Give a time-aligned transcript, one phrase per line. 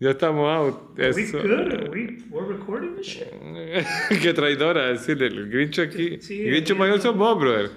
[0.00, 0.98] Ya estamos out.
[0.98, 1.42] Are we Eso.
[1.42, 1.88] good?
[1.92, 3.32] We, we're recording this shit?
[4.22, 5.26] Qué traidora decirle.
[5.26, 6.20] El Grincho aquí.
[6.20, 7.70] Sí, el Grincho mayor sos vos, brother.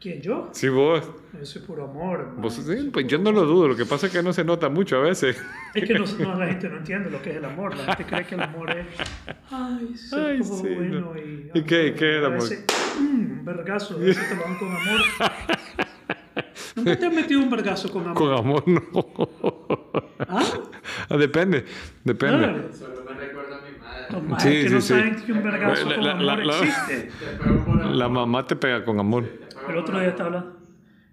[0.00, 0.50] ¿Quién, yo?
[0.52, 1.02] Sí, vos.
[1.36, 2.34] Yo soy puro amor.
[2.36, 3.68] Vos Soy sí, pues yo no lo dudo.
[3.68, 5.36] Lo que pasa es que no se nota mucho a veces.
[5.74, 7.76] Es que no, no, la gente no entiende lo que es el amor.
[7.76, 8.86] La gente cree que el amor es.
[9.50, 11.00] Ay, sí, Ay, sí, bueno.
[11.12, 11.16] no.
[11.18, 12.40] Y, ¿Y qué- qué es el amor?
[12.40, 12.64] veces,
[13.00, 13.94] mm, un vergazo.
[13.96, 15.00] A veces te lo dan con amor.
[16.76, 18.14] ¿Nunca te has metido un vergazo con amor?
[18.14, 18.82] Con amor no.
[20.28, 20.42] ¿Ah?
[21.08, 21.64] Ah, Depende.
[22.02, 22.72] Depende.
[22.72, 24.06] Solo me recuerda a mi madre.
[24.10, 24.88] Los maes Sí, que sí, no sí.
[24.88, 27.10] saben que un vergazo La- con la- amor la- la- existe.
[27.92, 29.24] La mamá te pega con amor.
[29.68, 30.58] El otro día estaba hablando,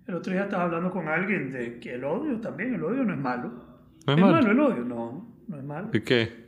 [0.07, 3.13] el otro día estaba hablando con alguien de que el odio también, el odio no
[3.13, 3.49] es malo.
[4.07, 4.33] ¿No es ¿Es malo?
[4.33, 4.83] malo el odio?
[4.85, 5.89] No, no es malo.
[5.93, 6.41] ¿Y qué?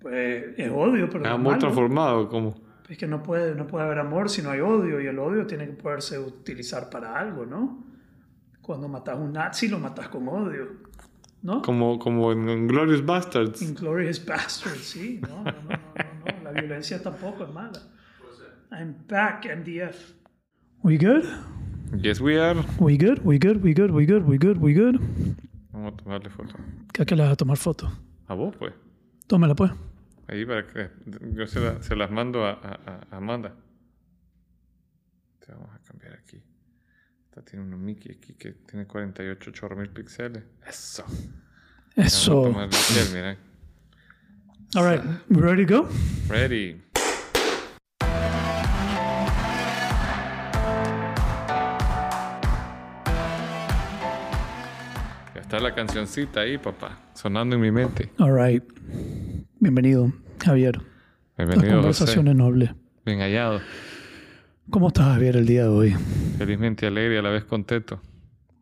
[0.00, 1.58] Pues es odio, pero ¿Es no es amor malo.
[1.58, 2.28] transformado?
[2.28, 2.54] como
[2.88, 5.46] Es que no puede, no puede haber amor si no hay odio y el odio
[5.46, 7.84] tiene que poderse utilizar para algo, ¿no?
[8.70, 10.68] Cuando matas a un nazi lo matas con odio,
[11.42, 11.60] ¿no?
[11.60, 13.60] Como, como en, en Glorious Bastards.
[13.62, 15.76] Inglorious Bastard, sí, no, no, no, no,
[16.24, 17.80] no, no, la violencia tampoco es mala.
[18.70, 20.14] I'm back, MDF.
[20.84, 21.24] We good?
[22.00, 22.60] Yes, we are.
[22.78, 23.18] We good?
[23.24, 23.60] We good?
[23.60, 23.90] We good?
[23.90, 24.22] We good?
[24.24, 24.58] We good?
[24.58, 25.00] We good?
[25.72, 26.54] Vamos a tomarle foto.
[26.92, 27.90] ¿Qué que le vas a tomar foto?
[28.28, 28.72] A vos, pues.
[29.26, 29.72] Tómela pues.
[30.28, 30.90] Ahí para que
[31.34, 33.52] yo se, la- se las mando a, a- a Amanda.
[35.44, 36.40] Te vamos a cambiar aquí.
[37.44, 40.42] Tiene un Mickey aquí que tiene 48 chorro mil píxeles.
[40.66, 41.04] Eso.
[41.06, 41.26] Vamos
[41.96, 42.42] a Eso.
[42.42, 43.36] tomar la piel, mira.
[44.76, 45.88] All right, we ready to go?
[46.28, 46.80] Ready.
[55.34, 58.10] Ya está la cancioncita ahí, papá, sonando en mi mente.
[58.18, 58.62] All right.
[59.60, 60.12] Bienvenido,
[60.44, 60.80] Javier.
[61.36, 61.76] Bienvenido, José.
[61.76, 62.70] conversaciones nobles.
[63.04, 63.60] Bien hallado.
[64.70, 65.96] ¿Cómo estás, Javier, el día de hoy?
[66.38, 68.00] Felizmente alegre y a la vez contento.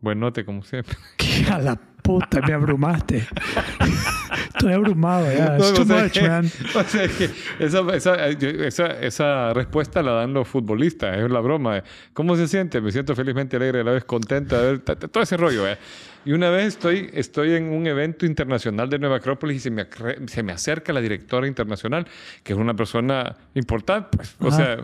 [0.01, 0.97] Buen note, como siempre.
[1.51, 1.79] A la
[2.09, 3.27] puta, me abrumaste.
[4.47, 5.57] Estoy abrumado ya.
[5.59, 6.49] No, too much, que- man.
[7.17, 7.29] que
[7.63, 11.83] esa, esa, esa, esa respuesta la dan los futbolistas, es la broma.
[12.13, 12.81] ¿Cómo se siente?
[12.81, 15.67] Me siento felizmente alegre, a la vez contento, a ver, todo ese rollo.
[15.67, 15.77] ¿eh?
[16.25, 19.85] Y una vez estoy, estoy en un evento internacional de Nueva Acrópolis y se me,
[20.25, 22.07] se me acerca la directora internacional,
[22.41, 24.17] que es una persona importante.
[24.17, 24.35] pues.
[24.39, 24.79] O sea,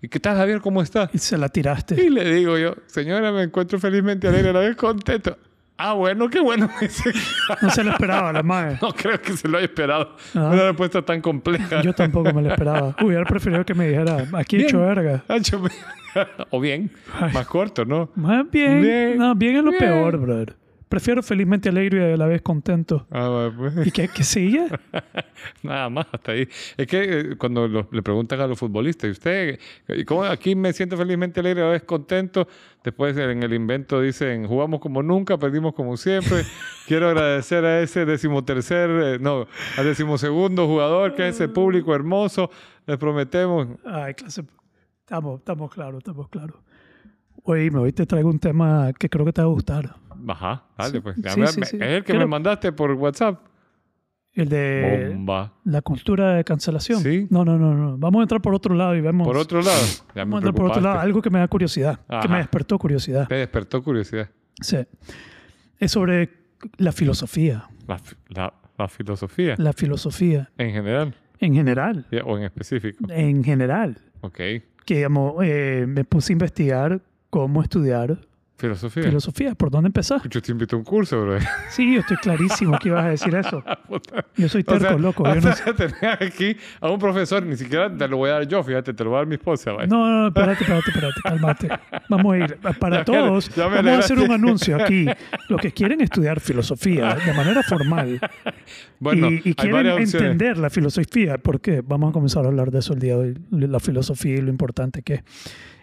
[0.00, 0.62] ¿y qué tal, Javier?
[0.62, 1.10] ¿Cómo está?
[1.12, 2.02] Y se la tiraste.
[2.02, 5.36] Y le digo yo, señora, me encuentro felizmente alegre, a la vez contento.
[5.82, 6.68] Ah, bueno, qué bueno.
[7.62, 8.78] No se lo esperaba, la madre.
[8.82, 10.14] no creo que se lo haya esperado.
[10.34, 10.50] Ah.
[10.52, 11.80] Una respuesta tan compleja.
[11.82, 12.94] Yo tampoco me lo esperaba.
[13.02, 14.88] Hubiera preferido que me dijera, aquí he hecho Bien.
[14.94, 15.24] verga.
[16.50, 17.32] O bien, Ay.
[17.32, 18.10] más corto, ¿no?
[18.14, 18.82] Más bien.
[18.82, 19.16] Bien.
[19.18, 19.82] No, bien es lo Bien.
[19.84, 20.56] peor, brother.
[20.90, 23.06] Prefiero felizmente alegre y a la vez contento.
[23.12, 23.86] Ah, pues.
[23.86, 24.66] ¿Y qué, qué sigue?
[25.62, 26.48] Nada más, hasta ahí.
[26.76, 29.60] Es que eh, cuando lo- le preguntan a los futbolistas, ¿y usted?
[29.88, 32.48] ¿Y cómo aquí me siento felizmente alegre, a la vez contento?
[32.82, 36.42] Después en el invento dicen, jugamos como nunca, perdimos como siempre.
[36.88, 39.46] Quiero agradecer a ese decimotercer, eh, no,
[39.76, 42.50] al decimosegundo jugador, que es ese público hermoso.
[42.86, 43.68] Les prometemos.
[43.84, 44.42] Ay, clase.
[45.00, 46.56] Estamos, estamos claros, estamos claros.
[47.44, 49.94] Oye, hoy te traigo un tema que creo que te va a gustar.
[50.28, 51.16] Ajá, dale, pues.
[51.16, 51.76] Sí, sí, sí.
[51.76, 53.40] Es el que Creo- me mandaste por WhatsApp.
[54.32, 55.54] El de Bomba.
[55.64, 57.00] la cultura de cancelación.
[57.02, 57.26] Sí.
[57.30, 57.98] No, no, no, no.
[57.98, 59.26] Vamos a entrar por otro lado y vemos.
[59.26, 59.80] Por otro lado,
[60.14, 61.00] ya me Vamos a entrar por otro lado.
[61.00, 61.98] Algo que me da curiosidad.
[62.22, 63.26] Que me despertó curiosidad.
[63.26, 64.30] Te despertó curiosidad.
[64.60, 64.76] Sí.
[65.78, 66.30] Es sobre
[66.76, 67.68] la filosofía.
[67.88, 72.06] La, la, la filosofía La filosofía en general en general.
[72.24, 73.04] o en específico.
[73.10, 73.98] En general.
[74.20, 74.36] Ok.
[74.36, 78.18] Que digamos, eh, me puse a investigar cómo estudiar
[78.60, 79.02] Filosofía.
[79.04, 79.54] filosofía.
[79.54, 80.20] ¿Por dónde empezar?
[80.28, 81.38] Yo te invito a un curso, bro.
[81.70, 83.62] Sí, yo estoy clarísimo que ibas a decir eso.
[83.88, 84.24] Puta.
[84.36, 85.22] Yo soy O terco, sea, loco.
[85.22, 88.34] o Yo no, sea, tenés aquí a un profesor, ni siquiera te lo voy a
[88.34, 89.72] dar yo, fíjate, te lo va a dar mi esposa.
[89.72, 91.68] no, no, no, espérate, espérate, espérate, cálmate.
[92.08, 92.58] Vamos a ir.
[92.80, 95.06] Para Ya todos, me vamos a hacer un anuncio aquí.
[95.48, 98.20] Los que quieren estudiar filosofía de manera formal
[98.98, 102.92] Bueno, y, y quieren entender la filosofía, porque vamos a comenzar a hablar de eso
[102.92, 103.38] el día de hoy,
[103.68, 105.22] la filosofía y lo importante que es.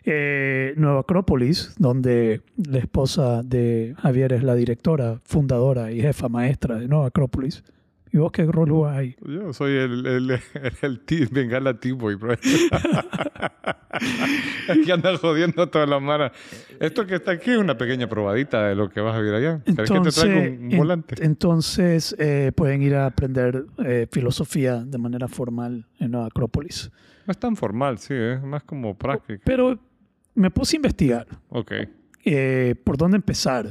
[0.10, 6.78] Eh, Nueva Acrópolis, donde la esposa de Javier es la directora, fundadora y jefa maestra
[6.80, 7.62] de Nueva Acrópolis.
[8.14, 9.18] ¿Y vos qué rol jugás ahí?
[9.28, 10.40] Yo soy el, el, el,
[10.82, 12.36] el, ti- Bengala T-Boy, bro.
[14.70, 16.32] Aquí anda jodiendo a toda la mara.
[16.80, 19.62] Esto que está aquí es una pequeña probadita de lo que vas a ver allá.
[19.66, 21.16] ¿Querés que te traiga un, un en- volante?
[21.24, 26.92] entonces eh, pueden ir a aprender eh, filosofía de manera formal en Nueva Acrópolis.
[27.26, 29.42] No es tan formal, sí, es más como práctica.
[29.44, 29.78] Pero
[30.38, 31.72] me puse a investigar Ok.
[32.26, 33.68] eh, por dónde empezar.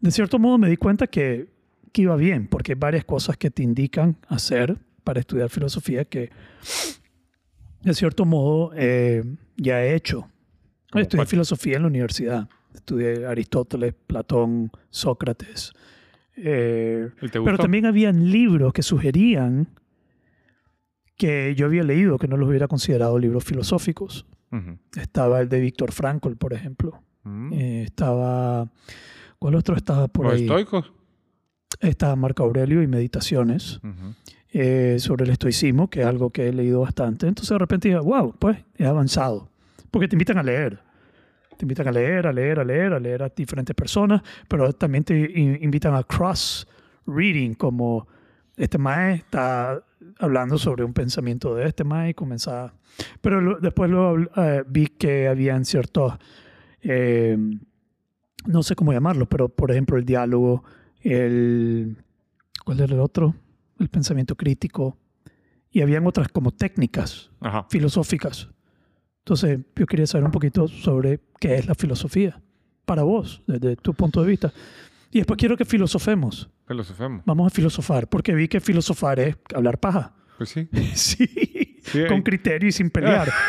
[0.00, 1.48] De cierto modo me di cuenta que,
[1.92, 6.30] que iba bien, porque hay varias cosas que te indican hacer para estudiar filosofía que,
[7.82, 9.24] de cierto modo, eh,
[9.56, 10.28] ya he hecho.
[10.90, 12.48] ¿Cómo Estudié filosofía en la universidad.
[12.74, 15.72] Estudié Aristóteles, Platón, Sócrates,
[16.36, 19.68] Eh, ¿Y te pero también habían libros que sugerían
[21.16, 24.24] que yo había leído que no los hubiera considerado libros filosóficos.
[24.96, 27.02] Estaba el de Víctor Frankl, por ejemplo.
[27.24, 27.52] Mm.
[27.52, 28.68] Eh, estaba...
[29.38, 30.42] ¿Cuál otro estaba por ¿Los ahí?
[30.42, 30.92] estoicos?
[31.80, 33.80] Estaba Marco Aurelio y Meditaciones
[34.50, 37.26] eh, sobre el estoicismo, que es algo que he leído bastante.
[37.26, 39.48] Entonces de repente dije, wow, pues he avanzado.
[39.90, 40.78] Porque te invitan a leer.
[41.56, 45.04] Te invitan a leer, a leer, a leer, a leer a diferentes personas, pero también
[45.04, 48.06] te in- invitan a cross-reading, como
[48.56, 49.82] este mae está
[50.18, 52.74] hablando sobre un pensamiento de este mae y comenzaba...
[53.20, 56.14] Pero lo- después luego eh, vi que habían ciertos...
[56.82, 57.36] eh,
[58.46, 60.64] no sé cómo llamarlo, pero por ejemplo el diálogo,
[61.02, 61.96] el...
[62.64, 63.34] ¿Cuál era el otro?
[63.78, 64.96] El pensamiento crítico.
[65.70, 67.66] Y habían otras como técnicas Ajá.
[67.70, 68.48] filosóficas.
[69.18, 72.40] Entonces, yo quería saber un poquito sobre qué es la filosofía
[72.84, 74.52] para vos, desde tu punto de vista.
[75.10, 76.48] Y después quiero que filosofemos.
[76.68, 77.22] Filosofemos.
[77.26, 80.12] Vamos a filosofar, porque vi que filosofar es hablar paja.
[80.38, 80.68] Pues sí.
[80.94, 83.30] Sí, Sí, con criterio y sin pelear.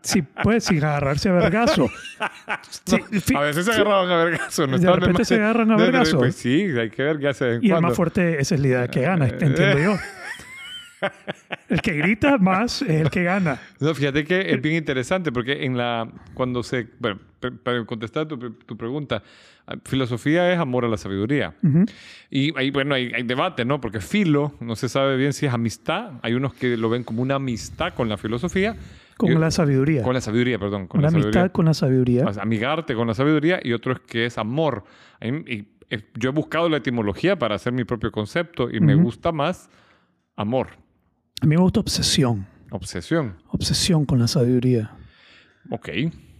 [0.00, 1.88] Sí, pues, sin agarrarse a vergazo.
[2.86, 4.66] Sí, fi- A veces se agarraban a vergazo.
[4.66, 6.18] No De repente se agarran a vergazo.
[6.18, 7.88] Pues sí, hay que ver qué hace de vez en Y el cuando.
[7.88, 9.96] más fuerte, esa es la idea que gana, entiendo yo.
[11.68, 13.60] El que grita más es el que gana.
[13.80, 17.20] No, fíjate que es bien interesante porque en la cuando se bueno,
[17.62, 19.22] para contestar tu, tu pregunta,
[19.84, 21.54] filosofía es amor a la sabiduría.
[21.62, 21.84] Ujú.
[22.30, 23.80] Y ahí, bueno, hay, hay debate, ¿no?
[23.80, 26.12] Porque filo, no se sabe bien si es amistad.
[26.22, 28.74] Hay unos que lo ven como una amistad con la filosofía.
[29.16, 30.02] Con Y- la sabiduría.
[30.02, 30.86] Con la sabiduría, perdón.
[30.86, 31.52] Con Una la amistad sabiduría.
[31.52, 32.24] con la sabiduría.
[32.40, 34.84] Amigarte con la sabiduría y otro es que es amor.
[35.20, 38.94] Ahí- y, eh, yo he buscado la etimología para hacer mi propio concepto y me
[38.94, 39.04] Ujú.
[39.04, 39.68] gusta más
[40.36, 40.68] amor,
[41.40, 42.46] A mí me gusta obsesión.
[42.70, 43.36] obsesión.
[43.48, 44.90] Obsesión con la sabiduría.
[45.70, 45.88] Ok.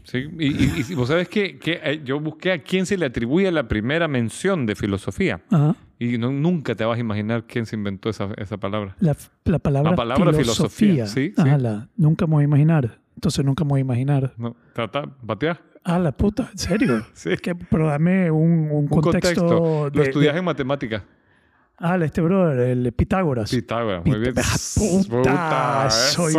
[0.05, 0.27] Sí.
[0.39, 3.51] Y, y- y vos sabes que, que, eh, yo busqué a quién se le atribuye
[3.53, 5.41] la primera mención de filosofía.
[5.51, 5.77] Ajá.
[5.99, 8.97] Y no- nunca te vas a imaginar quién se inventó esa, esa palabra.
[9.01, 9.15] La,
[9.45, 11.05] la palabra, La palabra filosofía.
[11.05, 11.63] filosofía, sí, Ajá, sí.
[11.63, 12.99] la- nunca me voy a imaginar.
[13.17, 14.33] Entonces nunca me voy a imaginar.
[14.39, 15.61] No, trata, batea.
[15.85, 17.05] Ah, la puta, ¿en serio?
[17.15, 17.31] Sí.
[17.43, 18.41] Que- pero dame un,
[18.71, 19.47] un Un contexto.
[19.47, 19.91] contexto.
[19.91, 21.05] de- Lo estudias de- en matemática.
[21.81, 23.51] Ah, este brother, el Pitágoras.
[23.51, 24.05] Pitágoras.
[24.05, 24.35] Muy bien.
[24.35, 26.35] Pita- puta, soy.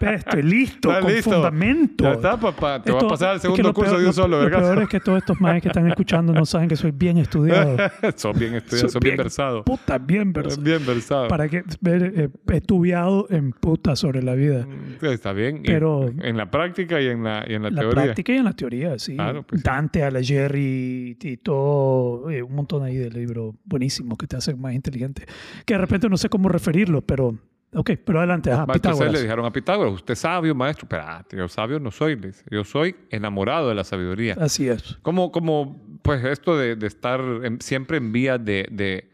[0.00, 1.30] Ve, Estoy listo, con listo.
[1.30, 2.02] fundamento.
[2.04, 2.82] Ya está, papá.
[2.82, 4.44] Te Esto- a pasar es que segundo lo curso peor- de un lo- solo, Lo
[4.44, 4.58] ¿verdad?
[4.60, 7.76] peor es que todos estos maes que están escuchando no saben que soy bien estudiado.
[8.16, 9.64] Sos bien estudiado, Soy sos bien versado.
[9.64, 10.62] Puta, bien versado.
[10.62, 11.28] Bien versado.
[11.28, 14.66] Para que ver, eh, estudiado en puta sobre la vida.
[15.00, 15.62] Sí, Está bien.
[15.64, 18.02] Pero- en la práctica y en la, y en la, La teoría.
[18.04, 19.14] práctica y en la teoría, sí.
[19.14, 19.62] Claro, pues.
[19.62, 24.72] Dante, Alighieri y todo, eh, un montón ahí de libros buenísimos que te hacen más
[24.74, 25.26] inteligente.
[25.64, 27.38] Que de repente no sé cómo referirlo, pero
[27.74, 29.22] ok, pero adelante, ajá, Entonces le Pitágoras.
[29.22, 30.84] dijeron a Pitágoras, usted es sabio, maestro.
[30.84, 32.18] Espérate, yo sabio no soy.
[32.50, 34.36] Yo soy enamorado de la sabiduría.
[34.40, 34.96] Así es.
[35.02, 39.10] Como, como pues esto de, de estar en- siempre en vías de, de,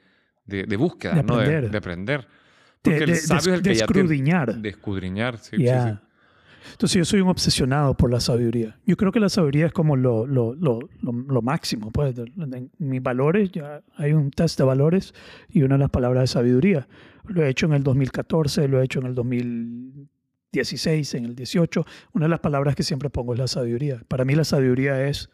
[0.47, 1.37] de, búsqueda, De ¿no?
[1.37, 1.71] De- aprender.
[1.71, 2.21] De, aprender.
[2.21, 2.27] De,
[2.83, 4.55] Porque el sabio es el que ya tiene- escudriñar.
[4.57, 5.93] De escudriñar, sí, sí, Ya.
[5.95, 5.99] sí.
[6.73, 8.79] Entonces yo soy un obsesionado por la sabiduría.
[8.87, 11.91] Yo creo que la sabiduría es como lo, lo, lo, lo, máximo.
[11.91, 12.17] Pues.
[12.19, 15.15] En mis valores, ya hay un test de valores
[15.49, 16.89] y una de las palabras es sabiduría.
[17.25, 21.87] Lo he hecho en el 2014, lo he hecho en el 2016, en el 18.
[22.13, 24.03] Una de las palabras que siempre pongo es la sabiduría.
[24.09, 25.31] Para mí la sabiduría es,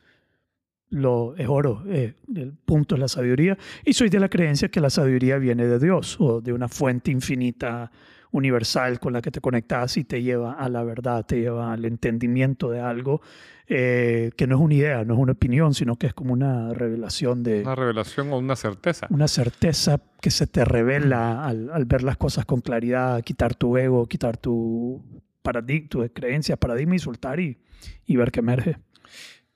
[0.91, 3.57] lo, es oro, eh, el punto es la sabiduría.
[3.85, 7.11] Y soy de la creencia que la sabiduría viene de Dios o de una fuente
[7.11, 7.91] infinita
[8.33, 11.85] universal con la que te conectas y te lleva a la verdad, te lleva al
[11.85, 13.21] entendimiento de algo
[13.69, 16.73] eh, que no es una idea, no es una opinión, sino que es como una
[16.73, 19.07] revelación de Una revelación o una certeza.
[19.11, 23.77] una certeza que se te revela al, al ver las cosas con claridad, quitar tu
[23.77, 25.03] ego, quitar tu
[25.43, 27.59] paradigma, tu creencia, paradigma y soltar y,
[28.07, 28.77] y ver que emerge.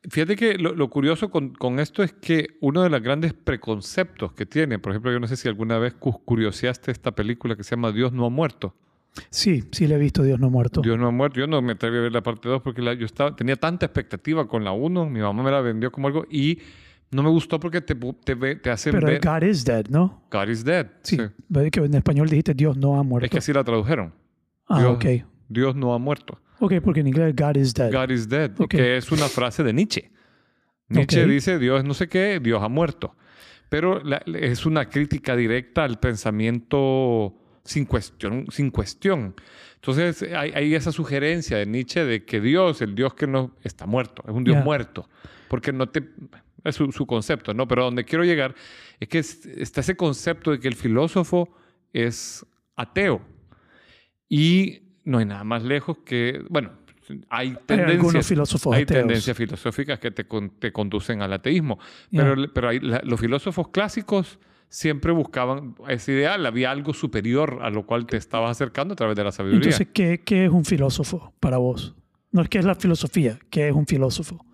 [0.08, 4.32] Fíjate que lo, lo curioso con, con esto es que uno de los grandes preconceptos
[4.32, 7.62] que tiene, por ejemplo, yo no sé si alguna vez cu- curioseaste esta película que
[7.64, 8.74] se llama Dios no ha muerto.
[9.28, 10.80] Sí, sí le he visto Dios no muerto.
[10.80, 11.38] Dios no ha muerto.
[11.40, 13.84] Yo no me atreví a ver la parte 2 porque la- yo estaba, tenía tanta
[13.86, 16.58] expectativa con la 1, mi mamá me la vendió como algo y
[17.10, 20.22] no me gustó porque te, te, te hacen Pero ver God is dead, ¿no?
[20.30, 20.86] God is dead.
[21.02, 21.16] Sí.
[21.18, 21.70] Sí.
[21.70, 23.26] Que en español dijiste Dios no ha muerto.
[23.26, 24.14] Es que así la tradujeron.
[24.68, 25.04] ah, Dios, ok.
[25.48, 26.38] Dios no ha muerto.
[26.60, 27.92] Ok, porque en inglés God is dead.
[27.92, 28.68] God is dead, Ok.
[28.70, 30.10] que es una frase de Nietzsche.
[30.88, 31.28] Nietzsche Ok.
[31.30, 33.16] dice Dios no sé qué, Dios ha muerto.
[33.68, 38.46] Pero la- es una crítica directa al pensamiento sin cuestión.
[38.50, 39.34] Sin cuestión.
[39.76, 43.86] Entonces hay, hay esa sugerencia de Nietzsche de que Dios, el Dios que no está
[43.86, 44.64] muerto, es un Dios Ya.
[44.64, 45.08] muerto.
[45.48, 46.04] Porque no te...
[46.62, 47.66] Es su, su concepto, ¿no?
[47.66, 48.54] Pero donde quiero llegar
[48.98, 51.48] es que es- está ese concepto de que el filósofo
[51.94, 52.44] es
[52.76, 53.22] ateo.
[54.28, 56.70] Y no hay nada más lejos que, bueno,
[57.28, 59.00] hay Hay tendencias, filósofos hay ateos.
[59.00, 61.78] tendencias filosóficas que te, con- te conducen al ateísmo.
[62.10, 64.38] Pero, pero hay- la- los filósofos clásicos
[64.68, 66.46] siempre buscaban ese ideal.
[66.46, 69.64] Había algo superior a lo cual te estabas acercando a través de la sabiduría.
[69.70, 71.96] Entonces, ¿qué, ¿qué es un filósofo para vos?
[72.30, 74.44] No es qué es la filosofía, ¿qué es un filósofo?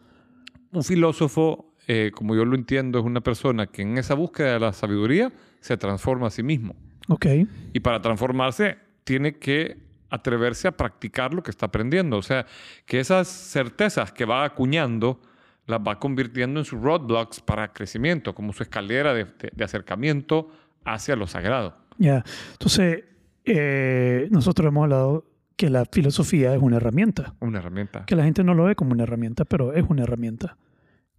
[0.73, 4.61] un filósofo, eh, como yo lo entiendo, es una persona que en esa búsqueda de
[4.61, 6.75] la sabiduría se transforma a sí mismo.
[7.09, 7.27] Ok,
[7.73, 9.77] Y para transformarse tiene que
[10.11, 12.17] atreverse a practicar lo que está aprendiendo.
[12.19, 12.47] O sea,
[12.85, 15.21] que esas certezas que va acuñando
[15.67, 20.49] las va convirtiendo en sus roadblocks para crecimiento, como su escalera de, de- de acercamiento
[20.85, 21.77] hacia lo sagrado.
[21.99, 22.23] ya.
[22.53, 23.03] Entonces,
[23.45, 25.25] eh, nosotros hemos hablado
[25.57, 27.35] que la filosofía es una herramienta.
[27.41, 28.05] Una herramienta.
[28.07, 30.57] Que la gente no lo ve como una herramienta, pero es una herramienta.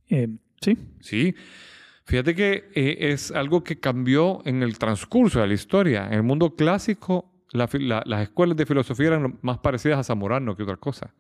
[0.10, 0.29] Eh,
[0.62, 0.77] ¿Sí?
[1.01, 1.36] Sí.
[2.06, 6.08] Fíjate que eh, es algo que cambió en el transcurso de la historia.
[6.08, 10.04] En el mundo clásico, la fi- la- las escuelas de filosofía eran más parecidas a
[10.04, 11.13] Zamorano que otra cosa.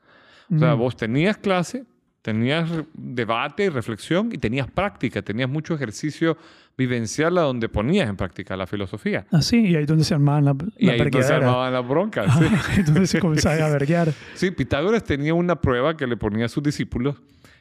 [0.53, 0.79] O sea, Mm.
[0.79, 1.85] vos tenías clase,
[2.21, 6.37] tenías debate y reflexión y tenías práctica, tenías mucho ejercicio
[6.77, 9.25] vivencial a donde ponías en práctica la filosofía.
[9.31, 11.87] Así, y ahí es donde se armaban la, Y la ahí entonces se armaban las
[11.87, 12.33] broncas.
[12.37, 12.43] sí.
[12.71, 14.11] Ahí es donde se comenzaban a verguear.
[14.35, 17.15] Sí, Pitágoras tenía una prueba que le ponía a sus discípulos,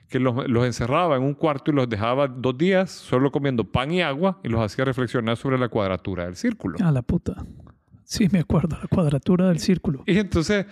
[0.08, 3.90] que los, los encerraba en un cuarto y los dejaba dos días solo comiendo pan
[3.90, 6.76] y agua y los hacía reflexionar sobre la cuadratura del círculo.
[6.84, 7.36] A la puta.
[8.06, 10.04] Sí, me acuerdo, la cuadratura del círculo.
[10.06, 10.64] Y entonces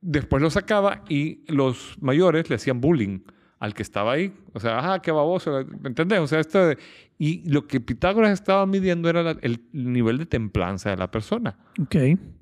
[0.00, 3.20] después lo sacaba y los mayores le hacían bullying
[3.60, 4.32] al que estaba ahí.
[4.54, 6.18] O sea, ajá, qué baboso, ¿me entendés?
[6.20, 6.78] O sea, esto de-
[7.18, 11.58] Y lo que Pitágoras estaba midiendo era la- el nivel de templanza de la persona.
[11.82, 11.96] Ok.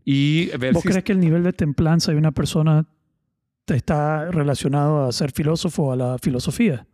[0.04, 2.86] Y ver ¿Vos si crees que el nivel de templanza de una persona
[3.66, 6.86] está relacionado a ser filósofo o a la filosofía?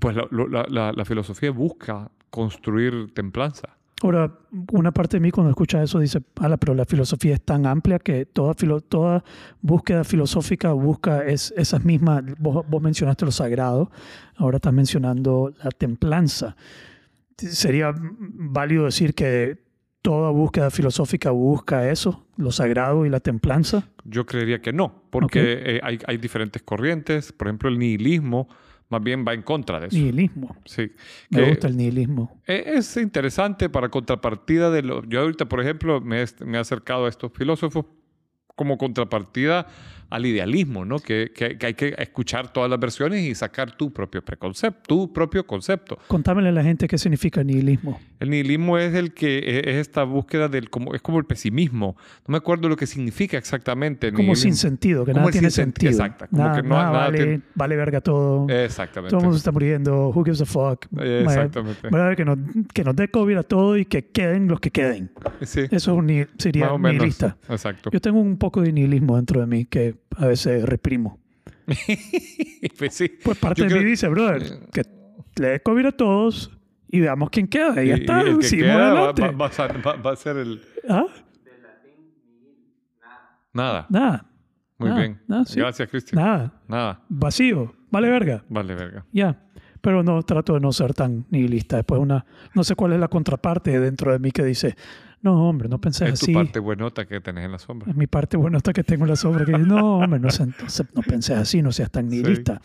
[0.00, 3.76] pues la filosofía busca construir templanza.
[4.02, 4.30] Ahora,
[4.72, 7.98] una parte de mí cuando escucha eso dice, ala, pero la filosofía es tan amplia
[7.98, 9.24] que toda, filo- toda
[9.62, 13.90] búsqueda filosófica busca es, esas mismas, vos, vos mencionaste lo sagrado,
[14.36, 16.56] ahora estás mencionando la templanza.
[17.36, 19.58] ¿Sería válido decir que
[20.02, 23.88] toda búsqueda filosófica busca eso, lo sagrado y la templanza?
[24.04, 25.40] Yo creería que no, porque
[25.76, 27.32] eh, hay, hay diferentes corrientes.
[27.32, 28.48] Por ejemplo, el nihilismo
[28.90, 29.96] más bien va en contra de eso.
[29.96, 30.56] Nihilismo.
[30.64, 30.90] Sí.
[31.30, 32.40] Me Que- gusta el nihilismo.
[32.46, 35.04] Eh, Es interesante para contrapartida de lo...
[35.04, 37.86] Yo ahorita, por ejemplo, me he acercado a estos filósofos
[38.54, 39.66] como contrapartida
[40.10, 41.00] al idealismo, ¿no?
[41.00, 45.12] Que, que- que hay que escuchar todas las versiones y sacar tu propio preconcepto, tu
[45.12, 45.98] propio concepto.
[46.06, 47.98] Contámele a la gente qué significa nihilismo.
[48.20, 51.96] El nihilismo es el que e, es esta búsqueda del como es como el pesimismo.
[52.28, 54.08] No me acuerdo lo que significa exactamente.
[54.12, 54.42] Como nihilismo.
[54.42, 57.18] sin sentido, que Como nada tiene sentido, exacto, como Nada, que no- nada nada vale,
[57.18, 58.46] tiene- vale verga todo.
[58.48, 59.10] Exactamente.
[59.10, 60.08] Todo el mundo se está muriendo.
[60.10, 60.86] Who gives a fuck?
[61.00, 61.88] Exactamente.
[61.90, 62.38] Bueno, que, nos,
[62.72, 65.10] que nos dé COVID a todo y que queden los que queden.
[65.42, 66.00] Sí, Eso
[66.38, 66.98] sería más o menos.
[66.98, 67.36] nihilista.
[67.48, 67.90] Exacto.
[67.90, 71.18] Yo tengo un poco de nihilismo dentro de mí que a veces reprimo.
[72.78, 73.08] Pues sí.
[73.22, 74.82] Pues parte Yo de mí creo- dice, brother, que
[75.40, 76.50] le dé COVID a todos
[76.88, 77.82] y veamos quién queda.
[77.82, 80.16] Y ya está, y el que queda va, va- va a ser- va- va a
[80.16, 80.60] ser el...
[80.88, 81.06] ¿Ah?
[83.52, 83.86] Nada.
[83.88, 84.26] Nada,
[84.78, 85.20] Muy nada, bien.
[85.28, 85.60] nada, sí.
[85.60, 86.22] Gracias, Cristian.
[86.22, 86.52] nada.
[86.68, 87.00] Nada.
[87.08, 87.74] Vacío.
[87.90, 88.44] Vale verga.
[88.48, 89.06] Vale, verga.
[89.12, 89.40] Ya.
[89.80, 91.76] Pero no, trato de no ser tan nihilista.
[91.76, 92.24] Después una,
[92.54, 94.76] no sé cuál es la contraparte dentro de mí que dice,
[95.24, 96.34] no, hombre, no pensés Es tu así.
[96.34, 97.90] parte buenota que tenés en la sombra.
[97.90, 100.46] Es mi parte buena hasta que tengo en la sombra que no, hombre, no, no,
[100.94, 102.60] no penses así, no seas tan nihilista.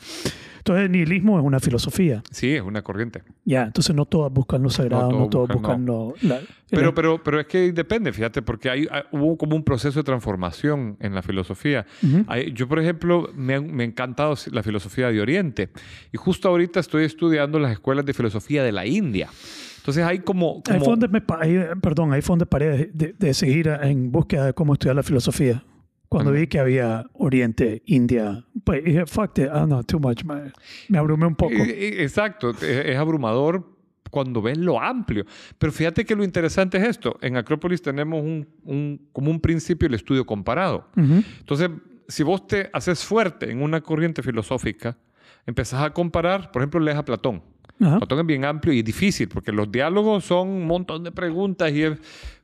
[0.58, 2.22] Entonces, el nihilismo es una filosofía.
[2.32, 3.24] Sí, es una corriente.
[3.46, 6.13] Ya, entonces no todas buscan lo sagrado, no, todos todas buscan, buscan lo...
[6.22, 9.98] la- Pero, el- pero, pero es que depende, fíjate, porque hay, hubo como un proceso
[10.01, 11.86] de transformación en la filosofía.
[12.04, 12.25] Ujú.
[12.28, 15.70] Hay- yo, por ejemplo, me, ha- me ha encantado la filosofía de Oriente.
[16.12, 19.30] Y justo ahorita estoy estudiando las escuelas de filosofía de la India.
[19.79, 20.62] Entonces hay como...
[20.67, 23.33] Ahí como fue donde me pa- ahí, perdón, ahí fue donde paré de, de- de
[23.33, 25.63] seguir en búsqueda de cómo estudiar la filosofía.
[26.07, 30.51] Cuando vi que había Oriente, India, pues dije, fuck it, ah, no, too much, man.
[30.88, 31.53] me abrumé un poco.
[31.53, 33.77] Eh, eh, Exacto, es, abrumador
[34.09, 35.24] cuando ves lo amplio.
[35.59, 37.15] Pero fíjate que lo interesante es esto.
[37.21, 40.88] En Acrópolis tenemos un, un- como un principio el estudio comparado.
[40.98, 41.24] Ujú.
[41.41, 41.69] Entonces,
[42.07, 44.98] si vos te haces fuerte en una corriente filosófica,
[45.45, 47.43] empezás a comparar, por ejemplo, lees a Platón.
[47.79, 47.98] Ajá.
[48.00, 51.83] Platón es bien amplio y difícil porque los diálogos son un montón de preguntas y
[51.83, 51.98] es,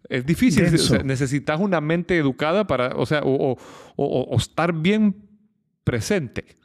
[0.10, 0.66] es difícil.
[0.74, 3.58] O sea, necesitas una mente educada para, o sea, o, o-
[3.98, 5.16] o- estar bien
[5.84, 6.58] presente.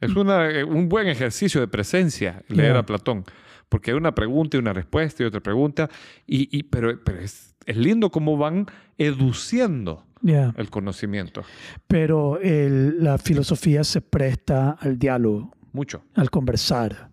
[0.00, 2.78] Es una- eh, un buen ejercicio de presencia leer Ya.
[2.80, 3.24] a Platón
[3.68, 5.88] porque hay una pregunta y una respuesta y otra pregunta,
[6.26, 8.66] y, y- pero, pero es, es lindo cómo van
[8.98, 10.54] educiendo Ya.
[10.56, 11.42] el conocimiento.
[11.88, 16.04] Pero el- la filosofía se presta al diálogo, Mucho.
[16.14, 17.10] al conversar.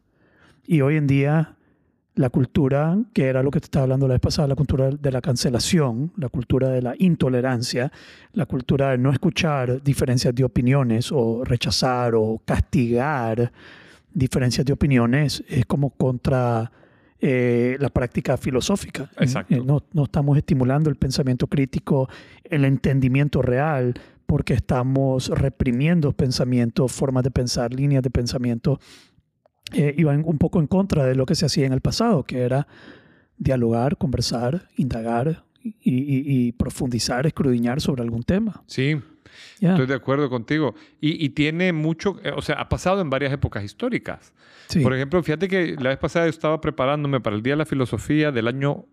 [0.66, 1.56] Y hoy en día
[2.16, 5.12] la cultura, que era lo que te estaba hablando la vez pasada, la cultura de
[5.12, 7.92] la cancelación, la cultura de la intolerancia,
[8.34, 13.52] la cultura de no escuchar diferencias de opiniones o rechazar o castigar
[14.14, 16.70] diferencias de opiniones, es como contra
[17.22, 19.10] eh, la práctica filosófica.
[19.18, 19.56] Exacto.
[19.56, 22.10] Eh, no, no estamos estimulando el pensamiento crítico,
[22.44, 23.94] el entendimiento real,
[24.26, 28.80] porque estamos reprimiendo pensamientos, formas de pensar, líneas de pensamiento
[29.74, 32.40] eh, iban un poco en contra de lo que se hacía en el pasado, que
[32.42, 32.68] era
[33.38, 38.64] dialogar, conversar, indagar y, y- y profundizar, escudriñar sobre algún tema.
[38.68, 38.98] Sí,
[39.60, 40.76] estoy de acuerdo contigo.
[41.00, 44.34] Y, y tiene mucho, eh, o sea, ha pasado en varias épocas históricas.
[44.68, 44.82] sí.
[44.82, 47.66] Por ejemplo, fíjate que la vez pasada yo estaba preparándome para el Día de la
[47.66, 48.86] Filosofía del año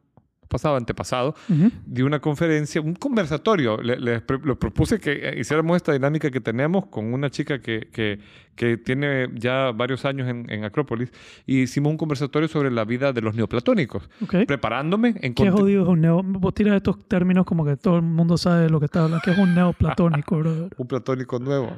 [0.49, 1.71] pasado, antepasado, Ujú.
[1.87, 3.77] di una conferencia, un conversatorio.
[3.83, 7.89] Le, le le propuse que eh, hiciéramos esta dinámica que tenemos con una chica que,
[7.93, 8.19] que,
[8.57, 11.13] que tiene ya varios años en, en Acrópolis.
[11.47, 14.09] Y hicimos un conversatorio sobre la vida de los neoplatónicos.
[14.23, 14.47] Ok.
[14.47, 16.23] Preparándome en ¿Qué jodido es un neo?
[16.25, 19.21] Vos tiras estos términos como que todo el mundo sabe de lo que está hablando.
[19.25, 20.71] ¿Qué es un neoplatónico, brother?
[20.77, 21.73] un platónico nuevo.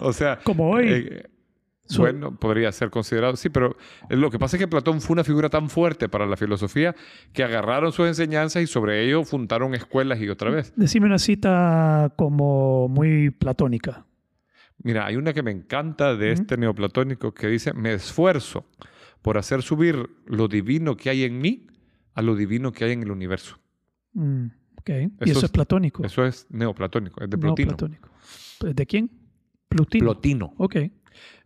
[0.00, 0.86] O sea, Como hoy.
[0.88, 1.22] eh,
[1.96, 3.76] Bueno, podría ser considerado, sí, pero
[4.10, 6.94] lo que pasa es que Platón fue una figura tan fuerte para la filosofía
[7.32, 10.72] que agarraron sus enseñanzas y sobre ello fundaron escuelas y otra vez.
[10.76, 14.04] Decime una cita como muy platónica.
[14.82, 18.66] Mira, hay una que me encanta de este neoplatónico que dice, me esfuerzo
[19.22, 21.66] por hacer subir lo divino que hay en mí
[22.14, 23.58] a lo divino que hay en el universo.
[24.12, 24.88] Mm, ok.
[24.90, 26.04] Y Eso eso es- es platónico.
[26.04, 27.68] Eso es neoplatónico, es de Plotino.
[27.70, 28.10] Neoplatónico.
[28.60, 29.10] ¿De quién?
[29.68, 30.04] Plutino.
[30.04, 30.54] Plotino.
[30.58, 30.76] Ok.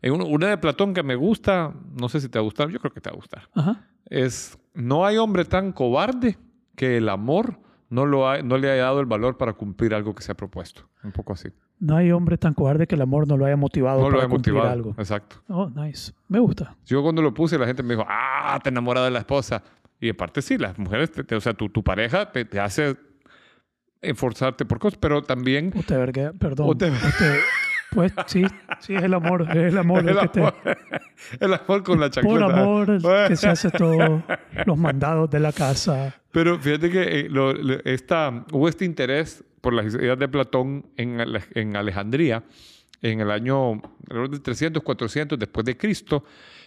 [0.02, 2.79] Un- Una de Platón que me gusta, no sé si te va a gustar, yo
[2.81, 3.49] creo que te va a gustar.
[3.55, 3.87] Ajá.
[4.07, 6.37] es no hay hombre tan cobarde
[6.76, 10.14] que el amor no, lo ha- no le haya dado el valor para cumplir algo
[10.14, 10.88] que se ha propuesto.
[11.05, 11.49] Un poco así.
[11.79, 14.26] No hay hombre tan cobarde que el amor no lo haya motivado No lo para
[14.26, 14.73] he cumplir motivado.
[14.73, 14.95] algo.
[14.99, 15.37] Exacto.
[15.49, 16.12] Oh, nice.
[16.29, 16.76] Me gusta.
[16.87, 19.62] Yo cuando lo puse, la gente me dijo, ah, te enamorado de la esposa.
[20.00, 22.59] Y en parte sí, las mujeres, te- te- o sea, tu, tu pareja te, te
[22.61, 22.97] hace
[24.00, 26.69] esforzarte por cosas, pero también Usted verga, perdón.
[26.71, 27.41] Usted- Usted-
[27.94, 28.44] pues sí,
[28.80, 29.46] sí, es el amor.
[29.50, 30.00] Es el amor.
[30.02, 30.54] el el que te- amor,
[31.40, 32.61] el amor con la por chancleta.
[32.62, 34.22] amor que se hace todo.
[34.66, 36.14] Los mandados de la casa.
[36.30, 40.86] Pero fíjate que eh, lo- lo- esta, hubo este interés por las ideas de Platón
[40.97, 41.19] en,
[41.54, 42.43] en Alejandría
[43.00, 43.73] en el año
[44.08, 46.25] alrededor de 300, 400 después de Cristo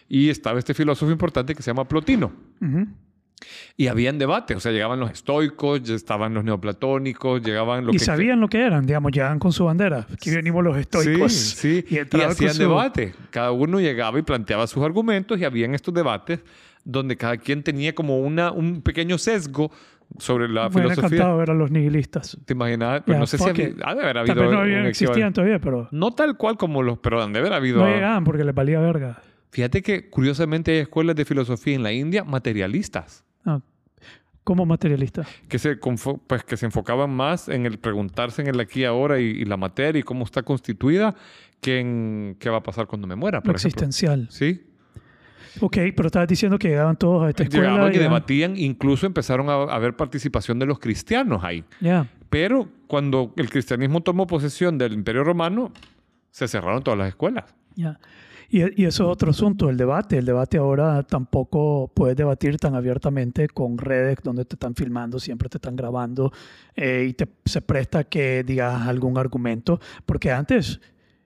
[0.09, 2.31] y estaba este filósofo importante que se llama Plotino.
[2.61, 2.87] Ujú.
[3.77, 7.97] Y habían debate, o sea, llegaban los estoicos, ya estaban los neoplatónicos, llegaban lo Y
[7.97, 8.03] que...
[8.05, 10.07] sabían lo que eran, digamos, llegaban con su bandera.
[10.11, 11.31] Aquí venimos los estoicos.
[11.33, 11.95] Sí, sí.
[11.95, 13.13] Y, Y, hacían su- debate.
[13.31, 16.39] Cada uno llegaba y planteaba sus argumentos y habían estos debates
[16.83, 19.71] donde cada quien tenía como una, un pequeño sesgo
[20.19, 21.05] sobre la Me filosofía.
[21.05, 22.37] encantado ver a los nihilistas.
[22.45, 23.01] ¿Te imaginas?
[23.05, 25.59] Ya, no sé si había, ha de haber Tal habido vez no habían, existían todavía,
[25.59, 27.79] pero No tal cual como los, pero han de haber habido.
[27.79, 29.21] no llegaban porque les valía verga.
[29.55, 33.61] Fíjate que curiosamente hay escuelas de filosofía en la India materialistas Ah,
[34.43, 35.25] como materialista.
[35.47, 35.77] que se,
[36.27, 39.45] pues, que se enfocaban más en el preguntarse en el aquí y ahora y, y
[39.45, 41.15] la materia y cómo está constituida
[41.61, 43.67] que en qué va a pasar cuando me muera, por ejemplo.
[43.69, 44.27] existencial.
[44.29, 44.61] Sí,
[45.61, 47.69] Ok, pero estabas diciendo que llegaban todos a esta escuela.
[47.69, 51.63] llegaban y debatían, incluso empezaron a haber participación de los cristianos ahí.
[51.79, 52.09] Ya.
[52.29, 55.71] Pero cuando el cristianismo tomó posesión del Imperio Romano,
[56.29, 57.55] se cerraron todas las escuelas.
[57.77, 57.97] Ya.
[58.49, 60.17] Y, y eso es otro asunto, el debate.
[60.17, 65.49] El debate ahora tampoco puedes debatir tan abiertamente con redes donde te están filmando, siempre
[65.49, 66.31] te están grabando
[66.75, 69.79] eh, y te, se presta que digas algún argumento.
[70.05, 70.79] Porque antes,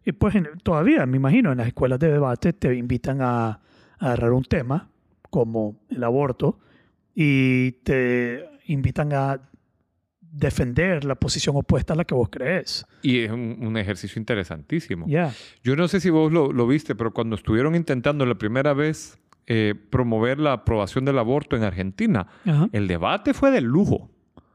[0.06, 3.60] y pues en- todavía me imagino, en las escuelas de debate te invitan a, a
[4.00, 4.90] agarrar un tema
[5.30, 6.60] como el aborto
[7.16, 9.42] y te invitan a
[10.32, 12.86] defender la posición opuesta a la que vos crees.
[13.02, 15.06] Y es un, un ejercicio interesantísimo.
[15.08, 15.34] Ya.
[15.64, 19.20] Yo no sé si vos lo, lo viste, pero cuando estuvieron intentando la primera vez
[19.48, 22.28] eh, promover la aprobación del aborto en Argentina,
[22.72, 24.12] el debate fue de lujo.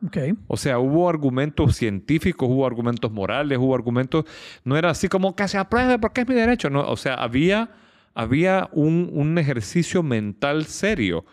[0.06, 0.18] Ok.
[0.48, 4.26] O sea, hubo argumentos científicos, hubo argumentos morales, hubo argumentos...
[4.62, 6.70] No era así como que se apruebe porque es mi derecho.
[6.70, 7.70] No, o sea, había,
[8.14, 11.24] había un, un ejercicio mental serio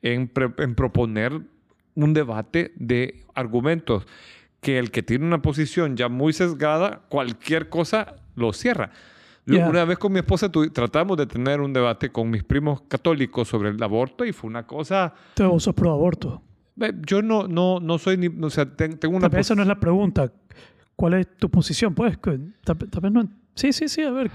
[0.00, 1.40] en, pre- en proponer
[2.02, 4.06] un debate de argumentos
[4.60, 8.90] que el que tiene una posición ya muy sesgada, cualquier cosa lo cierra.
[9.46, 9.68] Ya.
[9.68, 13.70] Una vez con mi esposa tratamos de tener un debate con mis primos católicos sobre
[13.70, 15.14] el aborto y fue una cosa...
[15.30, 16.42] Entonces vos sos pro aborto.
[17.06, 18.28] Yo no, no, no soy ni...
[18.28, 19.26] O sea, ten- tengo una...
[19.38, 20.30] Esa no es la pregunta.
[20.94, 21.94] ¿Cuál es tu posición?
[21.94, 23.28] Pues, tal, vez no.
[23.54, 24.30] Sí, sí, sí, a ver.